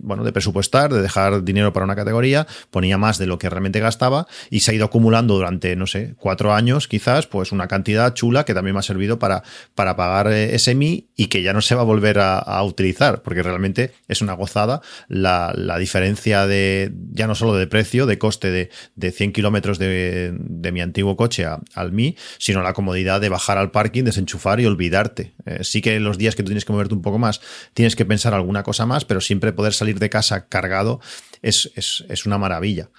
[0.00, 2.46] bueno, de presupuestar, de dejar dinero para una categoría.
[2.70, 6.14] Ponía más de lo que realmente gastaba y se ha ido acumulando durante, no sé,
[6.18, 9.42] cuatro años quizás, pues una cantidad chula que también me ha servido para,
[9.74, 12.62] para pagar eh, ese Mi y que ya no se va a volver a, a
[12.62, 18.06] utilizar, porque realmente es una gozada la, la diferencia de ya no solo de precio,
[18.06, 20.34] de coste de, de 100 kilómetros de,
[20.72, 25.34] mi antiguo coche al Mi, sino la comodidad de bajar al parking, desenchufar y olvidarte.
[25.44, 27.40] Eh, sí que los días que tú tienes que moverte un poco más,
[27.74, 31.00] tienes que pensar alguna cosa más, pero siempre poder salir de casa cargado
[31.42, 32.90] es, es una maravilla.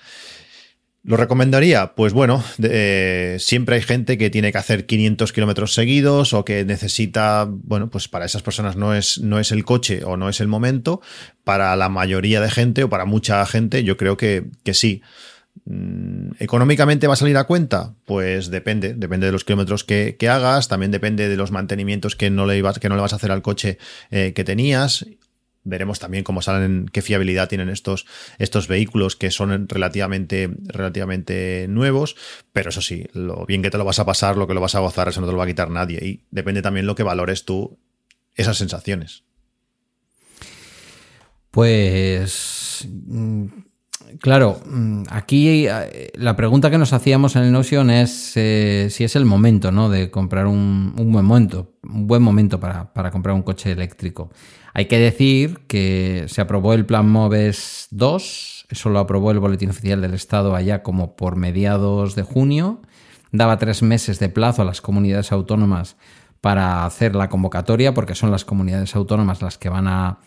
[1.08, 1.94] ¿Lo recomendaría?
[1.96, 6.66] Pues bueno, eh, siempre hay gente que tiene que hacer 500 kilómetros seguidos o que
[6.66, 10.42] necesita, bueno, pues para esas personas no es, no es el coche o no es
[10.42, 11.00] el momento.
[11.46, 15.02] Para la mayoría de gente o para mucha gente, yo creo que, que sí.
[15.64, 17.94] Mm, ¿Económicamente va a salir a cuenta?
[18.04, 22.46] Pues depende, depende de los kilómetros que, hagas, también depende de los mantenimientos que no
[22.46, 23.78] le, que no le vas a hacer al coche
[24.12, 25.06] eh, que tenías
[25.68, 28.06] veremos también cómo salen, qué fiabilidad tienen estos,
[28.40, 32.16] estos vehículos que son relativamente, relativamente nuevos,
[32.54, 34.76] pero eso sí, lo bien que te lo vas a pasar, lo que lo vas
[34.76, 36.00] a gozar, eso no te lo va a quitar nadie.
[36.04, 37.78] Y depende también lo que valores tú
[38.36, 39.24] esas sensaciones.
[41.52, 43.46] Pues mm,
[44.20, 49.04] claro, mm, aquí eh, la pregunta que nos hacíamos en el Notion es eh, si
[49.04, 49.90] es el momento, ¿no?
[49.90, 54.30] De comprar un, buen momento, un buen momento para, para comprar un coche eléctrico.
[54.78, 59.72] Hay que decir que se aprobó el Plan MOVES 2, eso lo aprobó el Boletín
[59.72, 62.84] Oficial del Estado allá como por mediados de junio,
[63.32, 65.98] daba tres meses de plazo a las comunidades autónomas
[66.42, 70.20] para hacer la convocatoria, porque son las comunidades autónomas las que van a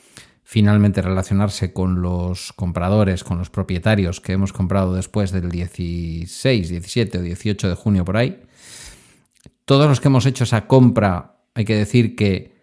[0.43, 7.19] finalmente relacionarse con los compradores, con los propietarios que hemos comprado después del 16, 17
[7.19, 8.43] o 18 de junio por ahí.
[9.65, 12.59] Todos los que hemos hecho esa compra, hay que decir que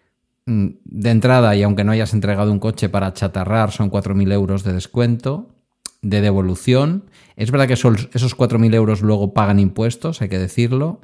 [0.48, 4.72] de entrada, y aunque no hayas entregado un coche para chatarrar, son 4.000 euros de
[4.72, 5.54] descuento,
[6.00, 7.04] de devolución.
[7.36, 7.96] Es verdad que esos,
[8.36, 11.00] 4.000 euros luego pagan impuestos, hay que decirlo.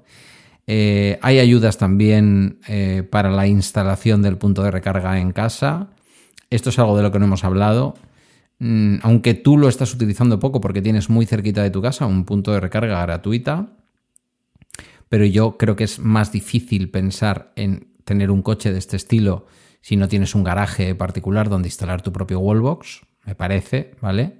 [0.66, 5.90] Eh, hay ayudas también eh, para la instalación del punto de recarga en casa.
[6.48, 7.94] Esto es algo de lo que no hemos hablado.
[8.60, 12.24] mm, aunque tú lo estás utilizando poco porque tienes muy cerquita de tu casa un
[12.24, 13.76] punto de recarga gratuita,
[15.08, 19.46] pero yo creo que es más difícil pensar en tener un coche de este estilo
[19.80, 24.38] si no tienes un garaje particular donde instalar tu propio wallbox, me parece, ¿vale?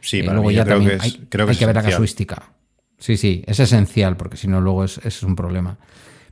[0.00, 1.12] Sí, pero luego ya creo que hay,
[1.56, 2.52] que, ver la casuística.
[2.98, 5.78] Sí, sí, es esencial porque si no luego es, es un problema.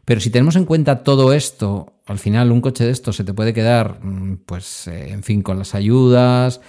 [0.09, 3.35] Pero si tenemos en cuenta todo esto, al final un coche de esto se te
[3.35, 6.62] puede quedar, mm, pues, eh, en fin, con las ayudas,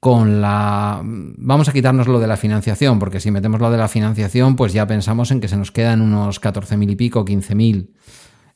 [0.00, 1.02] con la...
[1.04, 4.72] Vamos a quitarnos lo de la financiación, porque si metemos lo de la financiación, pues
[4.72, 7.90] ya pensamos en que se nos quedan unos 14.000 y pico, 15.000.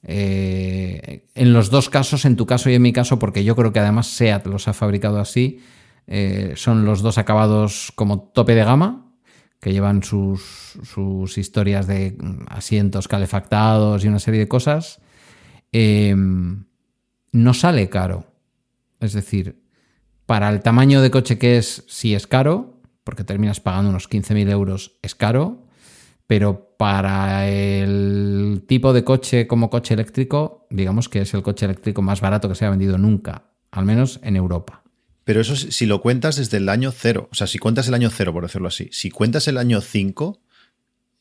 [0.06, 3.72] Eh, en los dos casos, en tu caso y en mi caso, porque yo creo
[3.72, 5.60] que además SEAT los ha fabricado así,
[6.06, 9.12] eh, son los dos acabados como tope de gama,
[9.60, 10.76] que llevan sus,
[11.38, 15.00] historias de asientos calefactados y una serie de cosas,
[15.72, 16.66] em,
[17.32, 18.26] no sale caro.
[19.00, 19.62] Es decir,
[20.26, 24.50] para el tamaño de coche que es, sí es caro, porque terminas pagando unos 15.000
[24.50, 25.66] euros, es caro,
[26.26, 32.02] pero para el tipo de coche como coche eléctrico, digamos que es el coche eléctrico
[32.02, 34.82] más barato que se ha vendido nunca, al menos en Europa.
[35.24, 38.10] Pero eso si lo cuentas desde el año cero, o sea, si cuentas el año
[38.10, 40.42] cero, por decirlo así, si cuentas el año 5,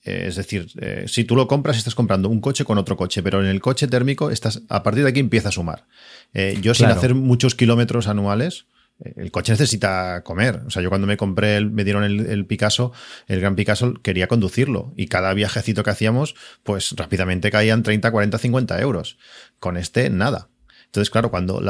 [0.04, 3.24] eh, es decir, eh, si tú lo compras, estás comprando un coche con otro coche,
[3.24, 5.88] pero en el coche térmico, estás, a partir de aquí empieza a sumar.
[6.34, 8.66] Eh, yo sin hacer muchos kilómetros anuales,
[9.00, 10.62] el coche necesita comer.
[10.66, 12.94] O sea, yo cuando me compré, el, me dieron el, Picasso,
[13.28, 14.94] el Gran Picasso, quería conducirlo.
[14.96, 19.18] Y cada viajecito que hacíamos, pues rápidamente caían 30, 40, 50 euros.
[19.60, 20.50] Con este, nada.
[20.86, 21.62] Entonces, claro, cuando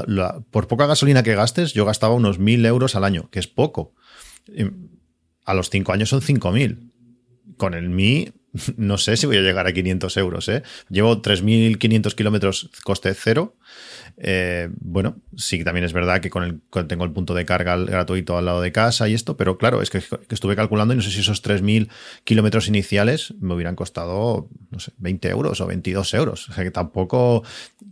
[0.52, 3.94] por poca gasolina que gastes, yo gastaba unos mil euros al año, que es poco.
[5.46, 6.92] A los cinco años son cinco mil.
[7.58, 8.34] Con el Mi,
[8.78, 10.50] no sé si voy a llegar a 500 euros.
[10.50, 10.64] ¿eh?
[10.90, 13.56] Llevo 3.500 kilómetros coste cero
[14.18, 18.38] eh, bueno, sí también es verdad que con el, tengo el punto de carga gratuito
[18.38, 19.98] al lado de casa y esto, pero claro, es que,
[20.30, 21.90] estuve calculando y no sé si esos 3.000
[22.24, 26.50] kilómetros iniciales me hubieran costado, no sé, 20 euros o 22 euros.
[26.50, 27.44] O sea que tampoco,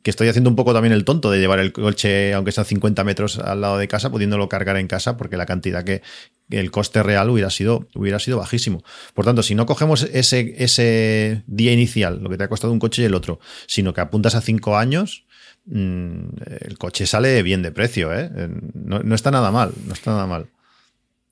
[0.03, 3.03] que estoy haciendo un poco también el tonto de llevar el coche, aunque sea 50
[3.03, 6.01] metros al lado de casa, pudiéndolo cargar en casa, porque la cantidad que,
[6.49, 8.83] el coste real hubiera sido, hubiera sido bajísimo.
[9.13, 12.79] Por tanto, si no cogemos ese, ese día inicial, lo que te ha costado un
[12.79, 15.23] coche y el otro, sino que apuntas a 5 años,
[15.69, 18.29] el coche sale bien de precio, ¿eh?
[18.73, 20.47] No, está nada mal, no está nada mal.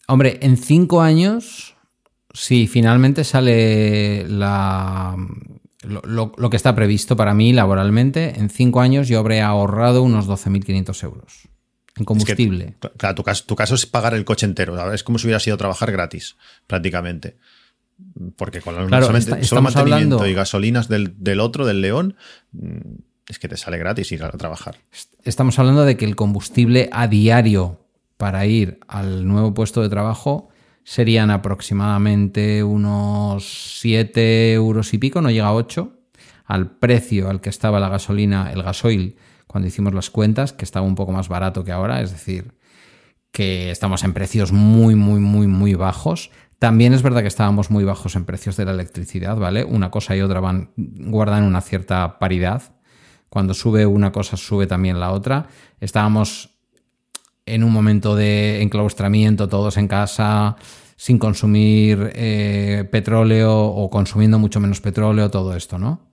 [0.07, 1.75] Hombre, en cinco años,
[2.33, 5.15] si finalmente sale la,
[5.83, 11.03] lo, que está previsto para mí laboralmente, en cinco años yo habré ahorrado unos 12.500
[11.03, 11.49] euros
[11.95, 12.75] en combustible.
[12.97, 15.57] claro, tu caso, tu caso es pagar el coche entero, es como si hubiera sido
[15.57, 17.37] trabajar gratis, prácticamente.
[18.37, 22.15] Porque con solamente, solo mantenimiento y gasolinas del, del otro, del León,
[23.29, 24.75] es que te sale gratis ir a trabajar.
[25.23, 27.85] Estamos hablando de que el combustible a diario
[28.17, 30.49] para ir al nuevo puesto de trabajo
[30.83, 35.93] serían aproximadamente unos 7 euros y pico, no llega a 8,
[36.45, 39.15] al precio al que estaba la gasolina, el gasoil,
[39.45, 42.55] cuando hicimos las cuentas, que estaba un poco más barato que ahora, es decir,
[43.31, 46.31] que estamos en precios muy, muy, muy, muy bajos.
[46.57, 49.63] También es verdad que estábamos muy bajos en precios de la electricidad, ¿vale?
[49.63, 52.78] Una cosa y otra van, guardan una cierta paridad.
[53.29, 55.47] Cuando sube una cosa, sube también la otra.
[55.79, 56.57] Estábamos
[57.45, 60.55] en un momento de enclaustramiento, todos en casa,
[60.95, 66.11] sin consumir eh, petróleo o consumiendo mucho menos petróleo, todo esto, ¿no?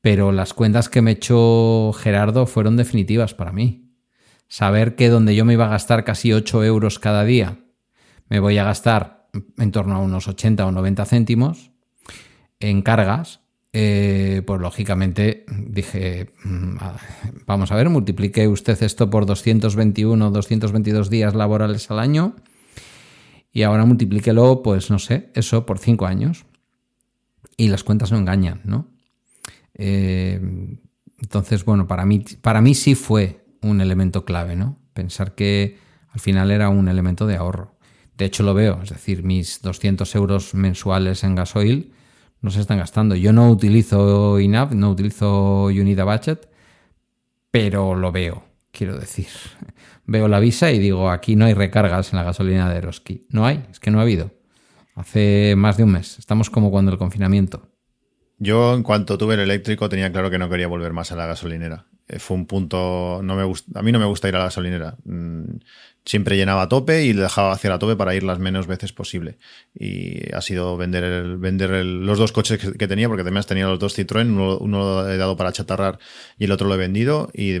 [0.00, 3.94] Pero las cuentas que me echó Gerardo fueron definitivas para mí.
[4.48, 7.58] Saber que donde yo me iba a gastar casi 8 euros cada día,
[8.28, 11.70] me voy a gastar en torno a unos 80 o 90 céntimos
[12.58, 13.41] en cargas,
[13.74, 16.76] eh, pues lógicamente dije, mm,
[17.46, 22.36] vamos a ver, multiplique usted esto por 221, 222 días laborales al año
[23.52, 26.44] y ahora multiplíquelo, pues no sé, eso por 5 años.
[27.56, 28.88] Y las cuentas no engañan, ¿no?
[29.74, 30.40] Eh,
[31.18, 34.78] entonces, bueno, para mí, para mí sí fue un elemento clave, ¿no?
[34.94, 35.78] Pensar que
[36.10, 37.76] al final era un elemento de ahorro.
[38.16, 41.92] De hecho, lo veo, es decir, mis 200 euros mensuales en gasoil
[42.42, 43.14] no se están gastando.
[43.14, 46.48] Yo no utilizo INAV, no utilizo Unida Budget,
[47.50, 49.28] pero lo veo, quiero decir.
[50.04, 53.24] Veo la visa y digo, aquí no hay recargas en la gasolina de Eroski.
[53.30, 54.32] No hay, es que no ha habido.
[54.96, 56.18] Hace más de un mes.
[56.18, 57.71] Estamos como cuando el confinamiento.
[58.42, 61.26] Yo, en cuanto tuve el eléctrico, tenía claro que no quería volver más a la
[61.26, 61.86] gasolinera.
[62.08, 63.20] Eh, fue un punto.
[63.22, 64.96] No me a mí no me gusta ir a la gasolinera.
[65.04, 65.60] Mm,
[66.04, 69.38] siempre llenaba a tope y dejaba hacer a tope para ir las menos veces posible.
[69.78, 73.78] Y ha sido vender el, vender los dos coches que, tenía, porque además tenía los
[73.78, 76.00] dos Citroën, uno, lo he dado para chatarrar
[76.36, 77.30] y el otro lo he vendido.
[77.32, 77.60] Y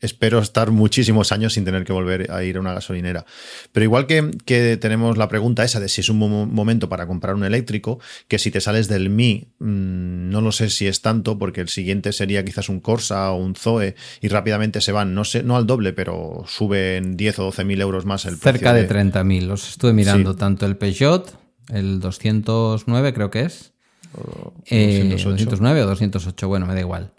[0.00, 3.24] espero estar muchísimos años sin tener que volver a ir a una gasolinera.
[3.72, 7.34] Pero igual que, que tenemos la pregunta esa de si es un momento para comprar
[7.34, 7.98] un eléctrico,
[8.28, 11.68] que si te sales del Mi, mm, no lo sé si es tanto, porque el
[11.68, 15.56] siguiente sería quizás un Corsa o un Zoe y rápidamente se van, no sé, no
[15.56, 18.52] al doble, pero suben 10 o 12 mil euros más el precio.
[18.52, 19.48] Cerca de, 30 mil.
[19.48, 21.36] Los estuve mirando, tanto el Peugeot,
[21.72, 23.72] el 209 creo que es.
[24.14, 27.12] O 209 eh, o 208, bueno, me da igual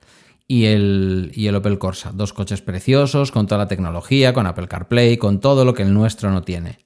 [0.52, 2.12] y el, y el Opel Corsa.
[2.12, 5.94] Dos coches preciosos, con toda la tecnología, con Apple CarPlay, con todo lo que el
[5.94, 6.80] nuestro no tiene.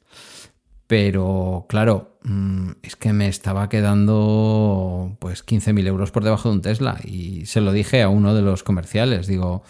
[0.86, 6.62] Pero claro, mm, es que me estaba quedando pues 15.000 euros por debajo de un
[6.62, 7.00] Tesla.
[7.06, 9.28] Y se lo dije a uno de los comerciales.
[9.28, 9.64] Digo,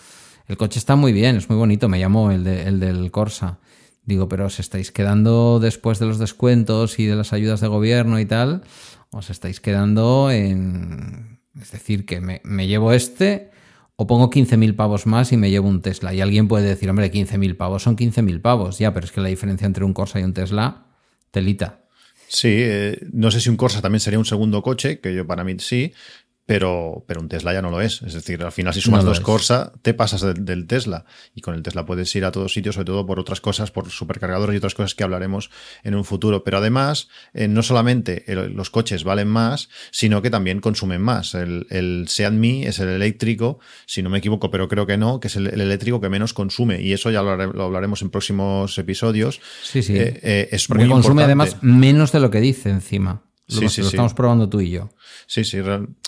[0.48, 3.60] el coche está muy bien, es muy bonito, me llamó el, el del Corsa.
[4.06, 8.20] Digo, pero os estáis quedando después de los descuentos y de las ayudas de gobierno
[8.20, 8.64] y tal,
[9.12, 11.42] os estáis quedando en...
[11.62, 13.54] Es decir, que me, me llevo este
[14.04, 16.14] o pongo 15.000 pavos más y me llevo un Tesla.
[16.14, 18.78] Y alguien puede decir, hombre, 15.000 pavos son 15.000 pavos.
[18.78, 20.88] Ya, pero es que la diferencia entre un Corsa y un Tesla,
[21.32, 21.86] telita.
[22.28, 25.46] Sí, eh, no sé si un Corsa también sería un segundo coche, que yo para
[25.46, 25.94] mí sí,
[26.46, 28.02] pero, pero un Tesla ya no lo es.
[28.02, 31.06] Es decir, al final si sumas dos Corsa, te pasas del, Tesla.
[31.34, 33.90] Y con el Tesla puedes ir a todos sitios, sobre todo por otras cosas, por
[33.90, 35.52] supercargadores y otras cosas que hablaremos
[35.84, 36.44] en un futuro.
[36.44, 41.34] Pero además, eh, no solamente los coches valen más, sino que también consumen más.
[41.34, 45.22] El, el Seat Mi es el eléctrico, si no me equivoco, pero creo que no,
[45.22, 46.82] que es el, eléctrico que menos consume.
[46.82, 49.40] Y eso ya lo, hablaremos en próximos episodios.
[49.64, 49.96] Sí, sí.
[49.96, 53.24] Eh, eh, es Porque consume además menos de lo que dice encima.
[53.48, 54.90] Lo, sí, sí, lo estamos probando tú y yo.
[55.28, 55.60] Sí, sí.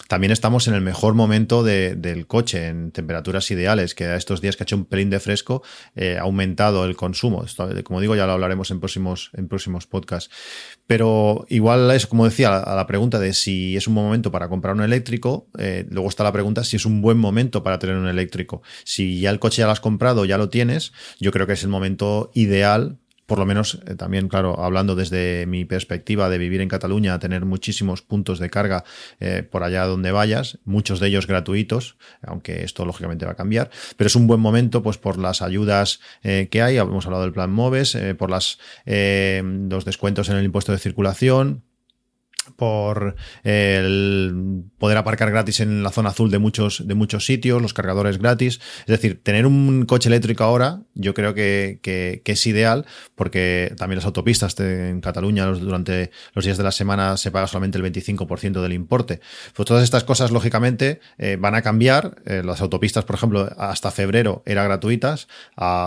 [0.08, 4.56] También estamos en el mejor momento del coche, en temperaturas ideales, que a estos días
[4.56, 5.64] que ha hecho un pelín de fresco
[5.96, 7.46] eh, ha aumentado el consumo.
[7.84, 10.30] como digo, ya lo hablaremos en próximos, en próximos podcasts.
[10.88, 14.50] Pero igual es, como decía, a la pregunta de si es un buen momento para
[14.50, 17.96] comprar un eléctrico, eh, luego está la pregunta si es un buen momento para tener
[17.96, 18.62] un eléctrico.
[18.84, 21.64] Si ya el coche ya lo has comprado, ya lo tienes, yo creo que es
[21.64, 26.62] el momento ideal por lo menos eh, también, claro, hablando desde mi perspectiva de vivir
[26.62, 28.84] en Cataluña, tener muchísimos puntos de carga
[29.20, 33.70] eh, por allá donde vayas, muchos de ellos gratuitos, aunque esto lógicamente va a cambiar,
[33.98, 37.34] pero es un buen momento pues por las ayudas eh, que hay, hemos hablado del
[37.34, 41.64] plan MOVES, por las, los descuentos en el impuesto de circulación,
[42.56, 47.74] por el poder aparcar gratis en la zona azul de muchos, de muchos sitios, los
[47.74, 48.60] cargadores gratis.
[48.82, 52.86] Es decir, tener un coche eléctrico ahora yo creo que, que, es ideal
[53.16, 57.78] porque también las autopistas en Cataluña durante los días de la semana se paga solamente
[57.78, 59.20] el 25% del importe.
[59.54, 62.22] Pues todas estas cosas, lógicamente, eh, van a cambiar.
[62.26, 65.28] Eh, las autopistas, por ejemplo, hasta febrero eran gratuitas.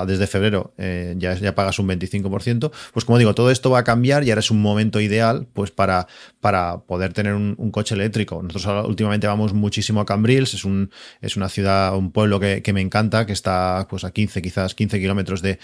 [0.06, 2.70] desde febrero eh, ya, ya pagas un 25%.
[2.92, 5.70] Pues como digo, todo esto va a cambiar y ahora es un momento ideal pues
[5.70, 6.06] para
[6.40, 6.47] para
[6.86, 8.42] poder tener un, coche eléctrico.
[8.42, 10.90] Nosotros últimamente vamos muchísimo a Cambrils, es, un,
[11.20, 14.98] es una ciudad, un pueblo que, me encanta, que está pues a 15, quizás 15
[14.98, 15.58] kilómetros de,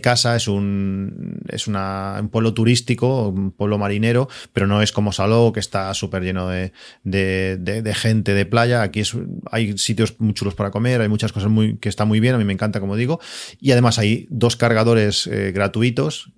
[0.00, 5.12] casa, es, un, es una, un pueblo turístico, un pueblo marinero, pero no es como
[5.12, 6.72] Saló, que está súper lleno de,
[7.04, 8.82] de, gente de playa.
[8.82, 9.16] Aquí es,
[9.50, 12.38] hay sitios muy chulos para comer, hay muchas cosas muy, que están muy bien, a
[12.38, 13.20] mí me encanta, como digo,
[13.60, 16.32] y además hay dos cargadores eh, gratuitos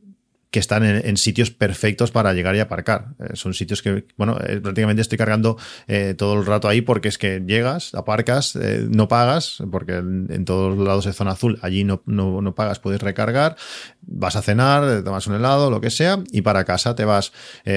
[0.51, 3.09] que están en, sitios perfectos para llegar y aparcar.
[3.21, 7.09] Eh, son sitios que, bueno, eh, prácticamente estoy cargando eh, todo el rato ahí porque
[7.09, 12.03] es que llegas, aparcas, no pagas, porque en, todos lados de zona azul, allí no,
[12.07, 13.57] no, no, pagas, puedes recargar,
[14.03, 17.33] vas a cenar, tomas un helado, lo que sea, y para casa te vas.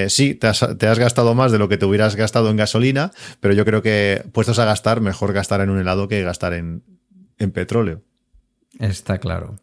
[0.08, 3.12] sí, te has, te has gastado más de lo que te hubieras gastado en gasolina,
[3.40, 6.82] pero yo creo que puestos a gastar, mejor gastar en un helado que gastar en,
[7.38, 8.02] en petróleo.
[8.80, 9.56] Está claro.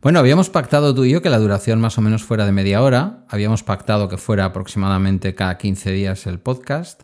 [0.00, 2.82] Bueno, habíamos pactado tú y yo que la duración más o menos fuera de media
[2.82, 3.24] hora.
[3.28, 7.02] Habíamos pactado que fuera aproximadamente cada 15 días el podcast.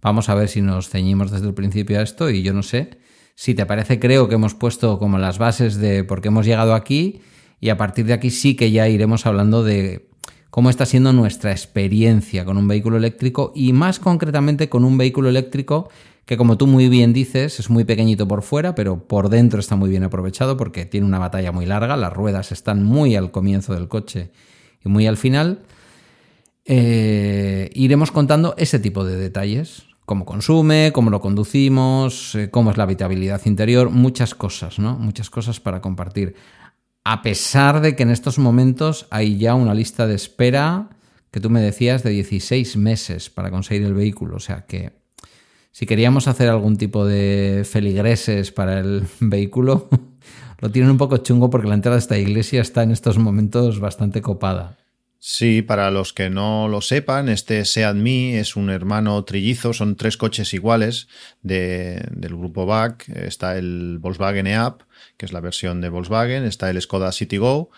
[0.00, 2.98] Vamos a ver si nos ceñimos desde el principio a esto y yo no sé.
[3.34, 6.72] Si te parece, creo que hemos puesto como las bases de por qué hemos llegado
[6.72, 7.20] aquí
[7.60, 10.08] y a partir de aquí sí que ya iremos hablando de
[10.48, 15.28] cómo está siendo nuestra experiencia con un vehículo eléctrico y más concretamente con un vehículo
[15.28, 15.90] eléctrico
[16.24, 19.76] que como tú muy bien dices, es muy pequeñito por fuera, pero por dentro está
[19.76, 23.74] muy bien aprovechado porque tiene una batalla muy larga, las ruedas están muy al comienzo
[23.74, 24.30] del coche
[24.84, 25.62] y muy al final.
[26.64, 32.76] Eh, iremos contando ese tipo de detalles, cómo consume, cómo lo conducimos, eh, cómo es
[32.76, 34.96] la habitabilidad interior, muchas cosas, ¿no?
[34.96, 36.36] Muchas cosas para compartir.
[37.04, 40.90] A pesar de que en estos momentos hay ya una lista de espera
[41.32, 45.01] que tú me decías de 16 meses para conseguir el vehículo, o sea que
[45.72, 49.88] si queríamos hacer algún tipo de feligreses para el vehículo,
[50.60, 53.80] lo tienen un poco chungo porque la entrada de esta iglesia está en estos momentos
[53.80, 54.76] bastante copada.
[55.24, 59.94] Sí, para los que no lo sepan, este Seat Mi es un hermano trillizo, son
[59.94, 61.06] tres coches iguales
[61.42, 63.08] del grupo BAC.
[63.08, 64.82] Está el Volkswagen EAP,
[65.16, 67.70] que es la versión de Volkswagen, está el Skoda Citigo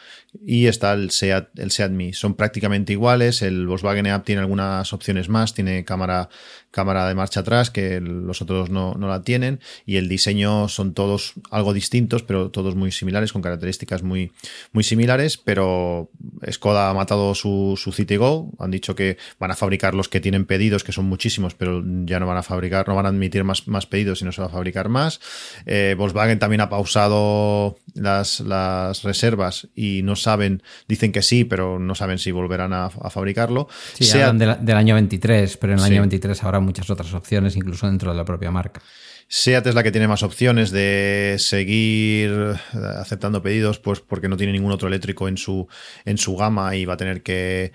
[0.43, 1.93] y está el Seat, el Seat.
[2.13, 3.43] Son prácticamente iguales.
[3.43, 6.31] El Volkswagen App tiene algunas opciones más, tiene cámara,
[6.71, 10.95] cámara de marcha atrás que los otros no, no la tienen y el diseño son
[10.95, 14.33] todos algo distintos, pero todos muy similares, con características muy,
[14.73, 16.11] muy similares, pero
[16.51, 20.45] Skoda ha matado su, su Citigo, han dicho que van a fabricar los que tienen
[20.45, 23.69] pedidos, que son muchísimos, pero ya no van a fabricar, no van a admitir más,
[23.69, 25.21] más pedidos y no se va a fabricar más.
[25.67, 31.79] Eh, Volkswagen también ha pausado las, las reservas y no saben, dicen que sí, pero
[31.79, 33.69] no saben si volverán a, fabricarlo.
[33.95, 37.87] Sí, hablan del año 23, pero en el año 23 habrá muchas otras opciones, incluso
[37.87, 38.83] dentro de la propia marca.
[39.29, 44.37] SEAT es la que tiene más opciones de seguir eh, aceptando pedidos, pues porque no
[44.37, 45.67] tiene ningún otro eléctrico en su,
[46.05, 47.73] en su gama y va a tener que,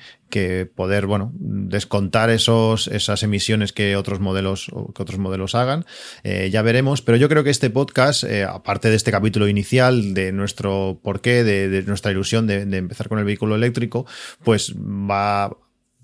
[0.76, 5.86] poder, bueno, descontar esos, esas emisiones que otros modelos, que otros modelos hagan.
[6.24, 10.14] Eh, ya veremos, pero yo creo que este podcast, eh, aparte de este capítulo inicial,
[10.14, 14.06] de nuestro porqué, de, de nuestra ilusión de, de empezar con el vehículo eléctrico,
[14.44, 15.58] pues va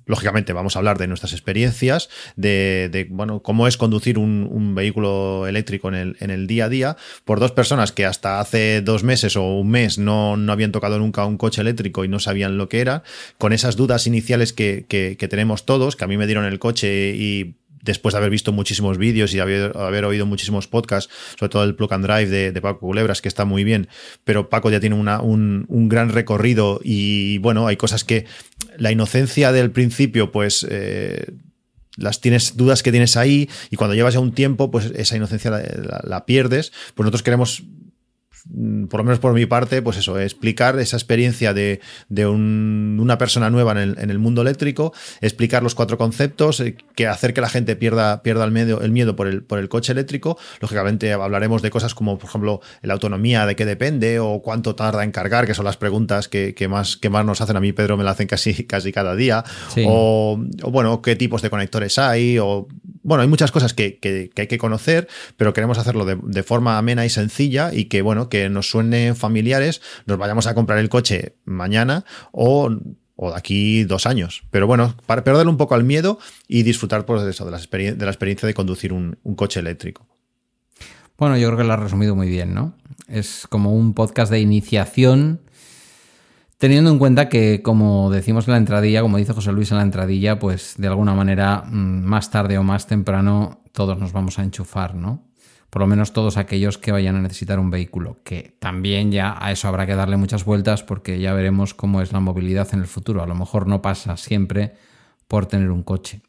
[0.06, 5.88] lógicamente vamos a hablar de nuestras experiencias, de, bueno, cómo es conducir un, vehículo eléctrico
[5.90, 9.38] en el, en el, día a día por dos personas que hasta hace dos meses
[9.38, 12.68] o un mes no, no, habían tocado nunca un coche eléctrico y no sabían lo
[12.68, 13.04] que era,
[13.38, 16.60] con esas dudas iniciales que, que, que tenemos todos, que a mí me dieron el
[16.60, 21.50] coche y después de haber visto muchísimos vídeos y haber, haber, oído muchísimos podcasts, sobre
[21.50, 23.88] todo el Plug and Drive de, Paco Culebras, que está muy bien,
[24.24, 28.26] pero Paco ya tiene un, un, gran recorrido y bueno, hay cosas que
[28.78, 30.66] la inocencia del principio, pues...
[30.70, 31.26] Eh,
[31.98, 35.50] las tienes dudas que tienes ahí y cuando llevas ya un tiempo pues esa inocencia
[35.50, 36.74] la, la pierdes.
[36.94, 37.64] Pues nosotros queremos
[38.90, 41.80] por lo menos por mi parte, pues eso, explicar esa experiencia de,
[42.28, 47.42] una persona nueva en el, mundo eléctrico, explicar los cuatro conceptos, eh, que hacer que
[47.42, 50.38] la gente pierda, pierda el, miedo, el miedo por el, por el coche eléctrico.
[50.60, 55.04] Lógicamente hablaremos de cosas como, por ejemplo, la autonomía, de qué depende o cuánto tarda
[55.04, 57.98] en cargar, que son las preguntas que, más, que más nos hacen a mí, Pedro,
[57.98, 59.44] me la hacen casi, casi cada día.
[59.86, 60.40] O,
[60.70, 62.68] bueno, qué tipos de conectores hay, o
[63.02, 64.00] bueno, hay muchas cosas que,
[64.36, 68.30] hay que conocer, pero queremos hacerlo de, de forma amena y sencilla y que, bueno,
[68.30, 72.70] que nos suenen familiares, nos vayamos a comprar el coche mañana o
[73.18, 74.44] de aquí dos años.
[74.52, 77.58] Pero bueno, para perder un poco al miedo y disfrutar pues, de, eso, de, la
[77.58, 80.06] experiencia de coducir un, coche eléctrico.
[81.18, 82.74] Bueno, yo creo que lo has resumido muy bien, ¿no?
[83.08, 85.40] Es como un podcast de iniciación,
[86.58, 89.84] teniendo en cuenta que, como decimos en la entradilla, como dice José Luis en la
[89.84, 94.44] entradilla, pues de alguna manera, mm, más tarde o más temprano, todos nos vamos a
[94.44, 95.24] enchufar, ¿no?
[95.76, 99.52] Por lo menos todos aquellos que vayan a necesitar un vehículo, que también ya a
[99.52, 102.88] eso habrá que darle muchas vueltas porque ya veremos cómo es la movilidad en el
[102.88, 103.22] futuro.
[103.22, 104.76] A lo mejor no pasa siempre
[105.28, 106.22] por tener un coche.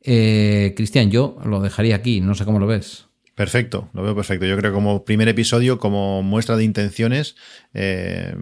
[0.00, 3.08] Eh, Cristian, yo lo dejaría aquí, no sé cómo lo ves.
[3.34, 4.46] Perfecto, lo veo perfecto.
[4.46, 7.34] Yo creo que como primer episodio, como muestra de intenciones,
[7.74, 8.32] eh,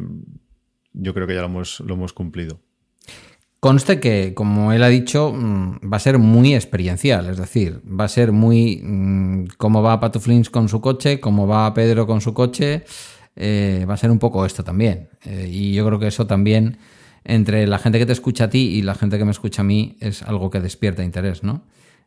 [0.93, 2.61] yo creo que ya lo hemos, lo hemos cumplido.
[3.65, 8.05] Conste que, como él ha dicho, mm, va a ser muy experiencial, es decir, va
[8.05, 12.35] a ser muy mm, cómo va Patuflins con su coche, cómo va Pedro con su
[12.35, 12.85] coche,
[13.37, 15.09] eh, va a ser un poco esto también.
[15.25, 16.77] Eh, y yo creo que eso también,
[17.25, 19.65] entre la gente que te escucha a ti y la gente que me escucha a
[19.65, 21.63] mí, es algo que despierta interés, ¿no?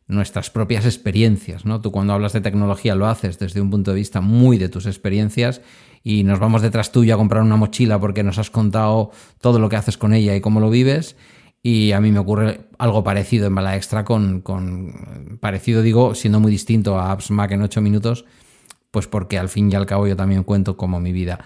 [0.06, 1.80] Nuestras propias experiencias, ¿no?
[1.80, 4.86] Tú cuando hablas de tecnología lo haces desde un punto de vista muy de tus
[4.86, 5.60] experiencias
[6.04, 9.68] y nos vamos detrás tuyo a comprar una mochila porque nos has contado todo lo
[9.68, 11.16] que haces con ella y cómo lo vives
[11.62, 14.42] y a mí me ocurre algo parecido en Bala Extra, con,
[15.40, 18.24] parecido digo, siendo muy distinto a Apps Mac en 8 minutos,
[18.90, 21.44] pues porque al fin y al cabo yo también cuento como mi vida.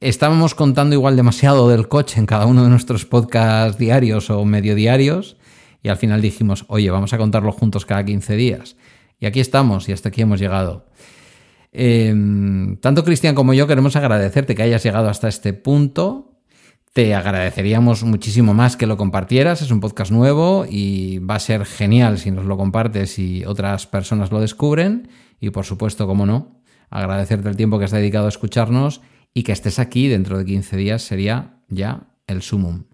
[0.00, 4.74] Estábamos contando igual demasiado del coche en cada uno de nuestros podcasts diarios o medio
[4.74, 5.36] diarios
[5.82, 8.76] y al final dijimos, oye, vamos a contarlo juntos cada 15 días.
[9.18, 10.86] Y aquí estamos y hasta aquí hemos llegado.
[11.72, 16.25] Em, tanto Cristian como yo queremos agradecerte que hayas llegado hasta este punto.
[16.96, 21.66] Te agradeceríamos muchísimo más que lo compartieras, es un podcast nuevo y va a ser
[21.66, 25.10] genial si nos lo compartes y otras personas lo descubren.
[25.38, 29.02] Y por supuesto, como no, agradecerte el tiempo que has dedicado a escucharnos
[29.34, 32.84] y que estés aquí dentro de 15 días sería ya el sumum.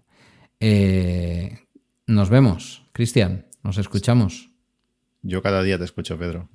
[0.59, 1.59] Eh,
[2.05, 4.52] nos vemos, Cristian, nos escuchamos.
[5.23, 6.49] Yo cada día te escucho, Pedro.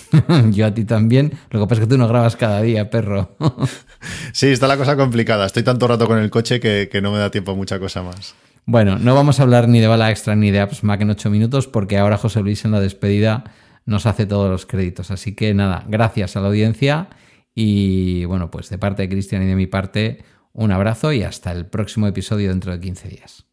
[0.50, 1.32] Yo a ti también.
[1.50, 3.36] Lo que pasa es que tú no grabas cada día, perro.
[4.32, 5.46] sí, está la cosa complicada.
[5.46, 8.34] Estoy tanto rato con el coche que, no me da tiempo a mucha cosa más.
[8.66, 11.30] Bueno, no vamos a hablar ni de bala extra ni de apps Mac en 8
[11.30, 13.44] minutos porque ahora José Luis en la despedida
[13.86, 15.12] nos hace todos los créditos.
[15.12, 17.08] Así que nada, gracias a la audiencia
[17.54, 21.52] y bueno, pues de parte de Cristian y de mi parte, un abrazo y hasta
[21.52, 23.46] el próximo episodio dentro de 15 días.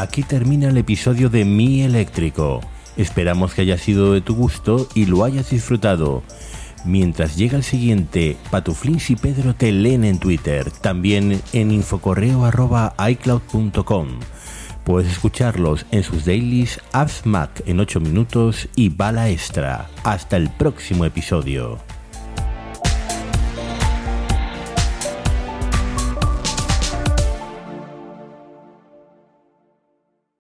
[0.00, 2.60] Aquí termina el episodio de Mi Eléctrico.
[2.96, 6.22] Esperamos que haya sido de tu gusto y lo hayas disfrutado.
[6.84, 14.08] Mientras llega el siguiente, Patuflins y Pedro te leen en Twitter, también en infocorreo.icloud.com.
[14.84, 19.90] Puedes escucharlos en sus dailies, Apps Mac en 8 minutos y Bala Extra.
[20.04, 21.89] Hasta el próximo episodio.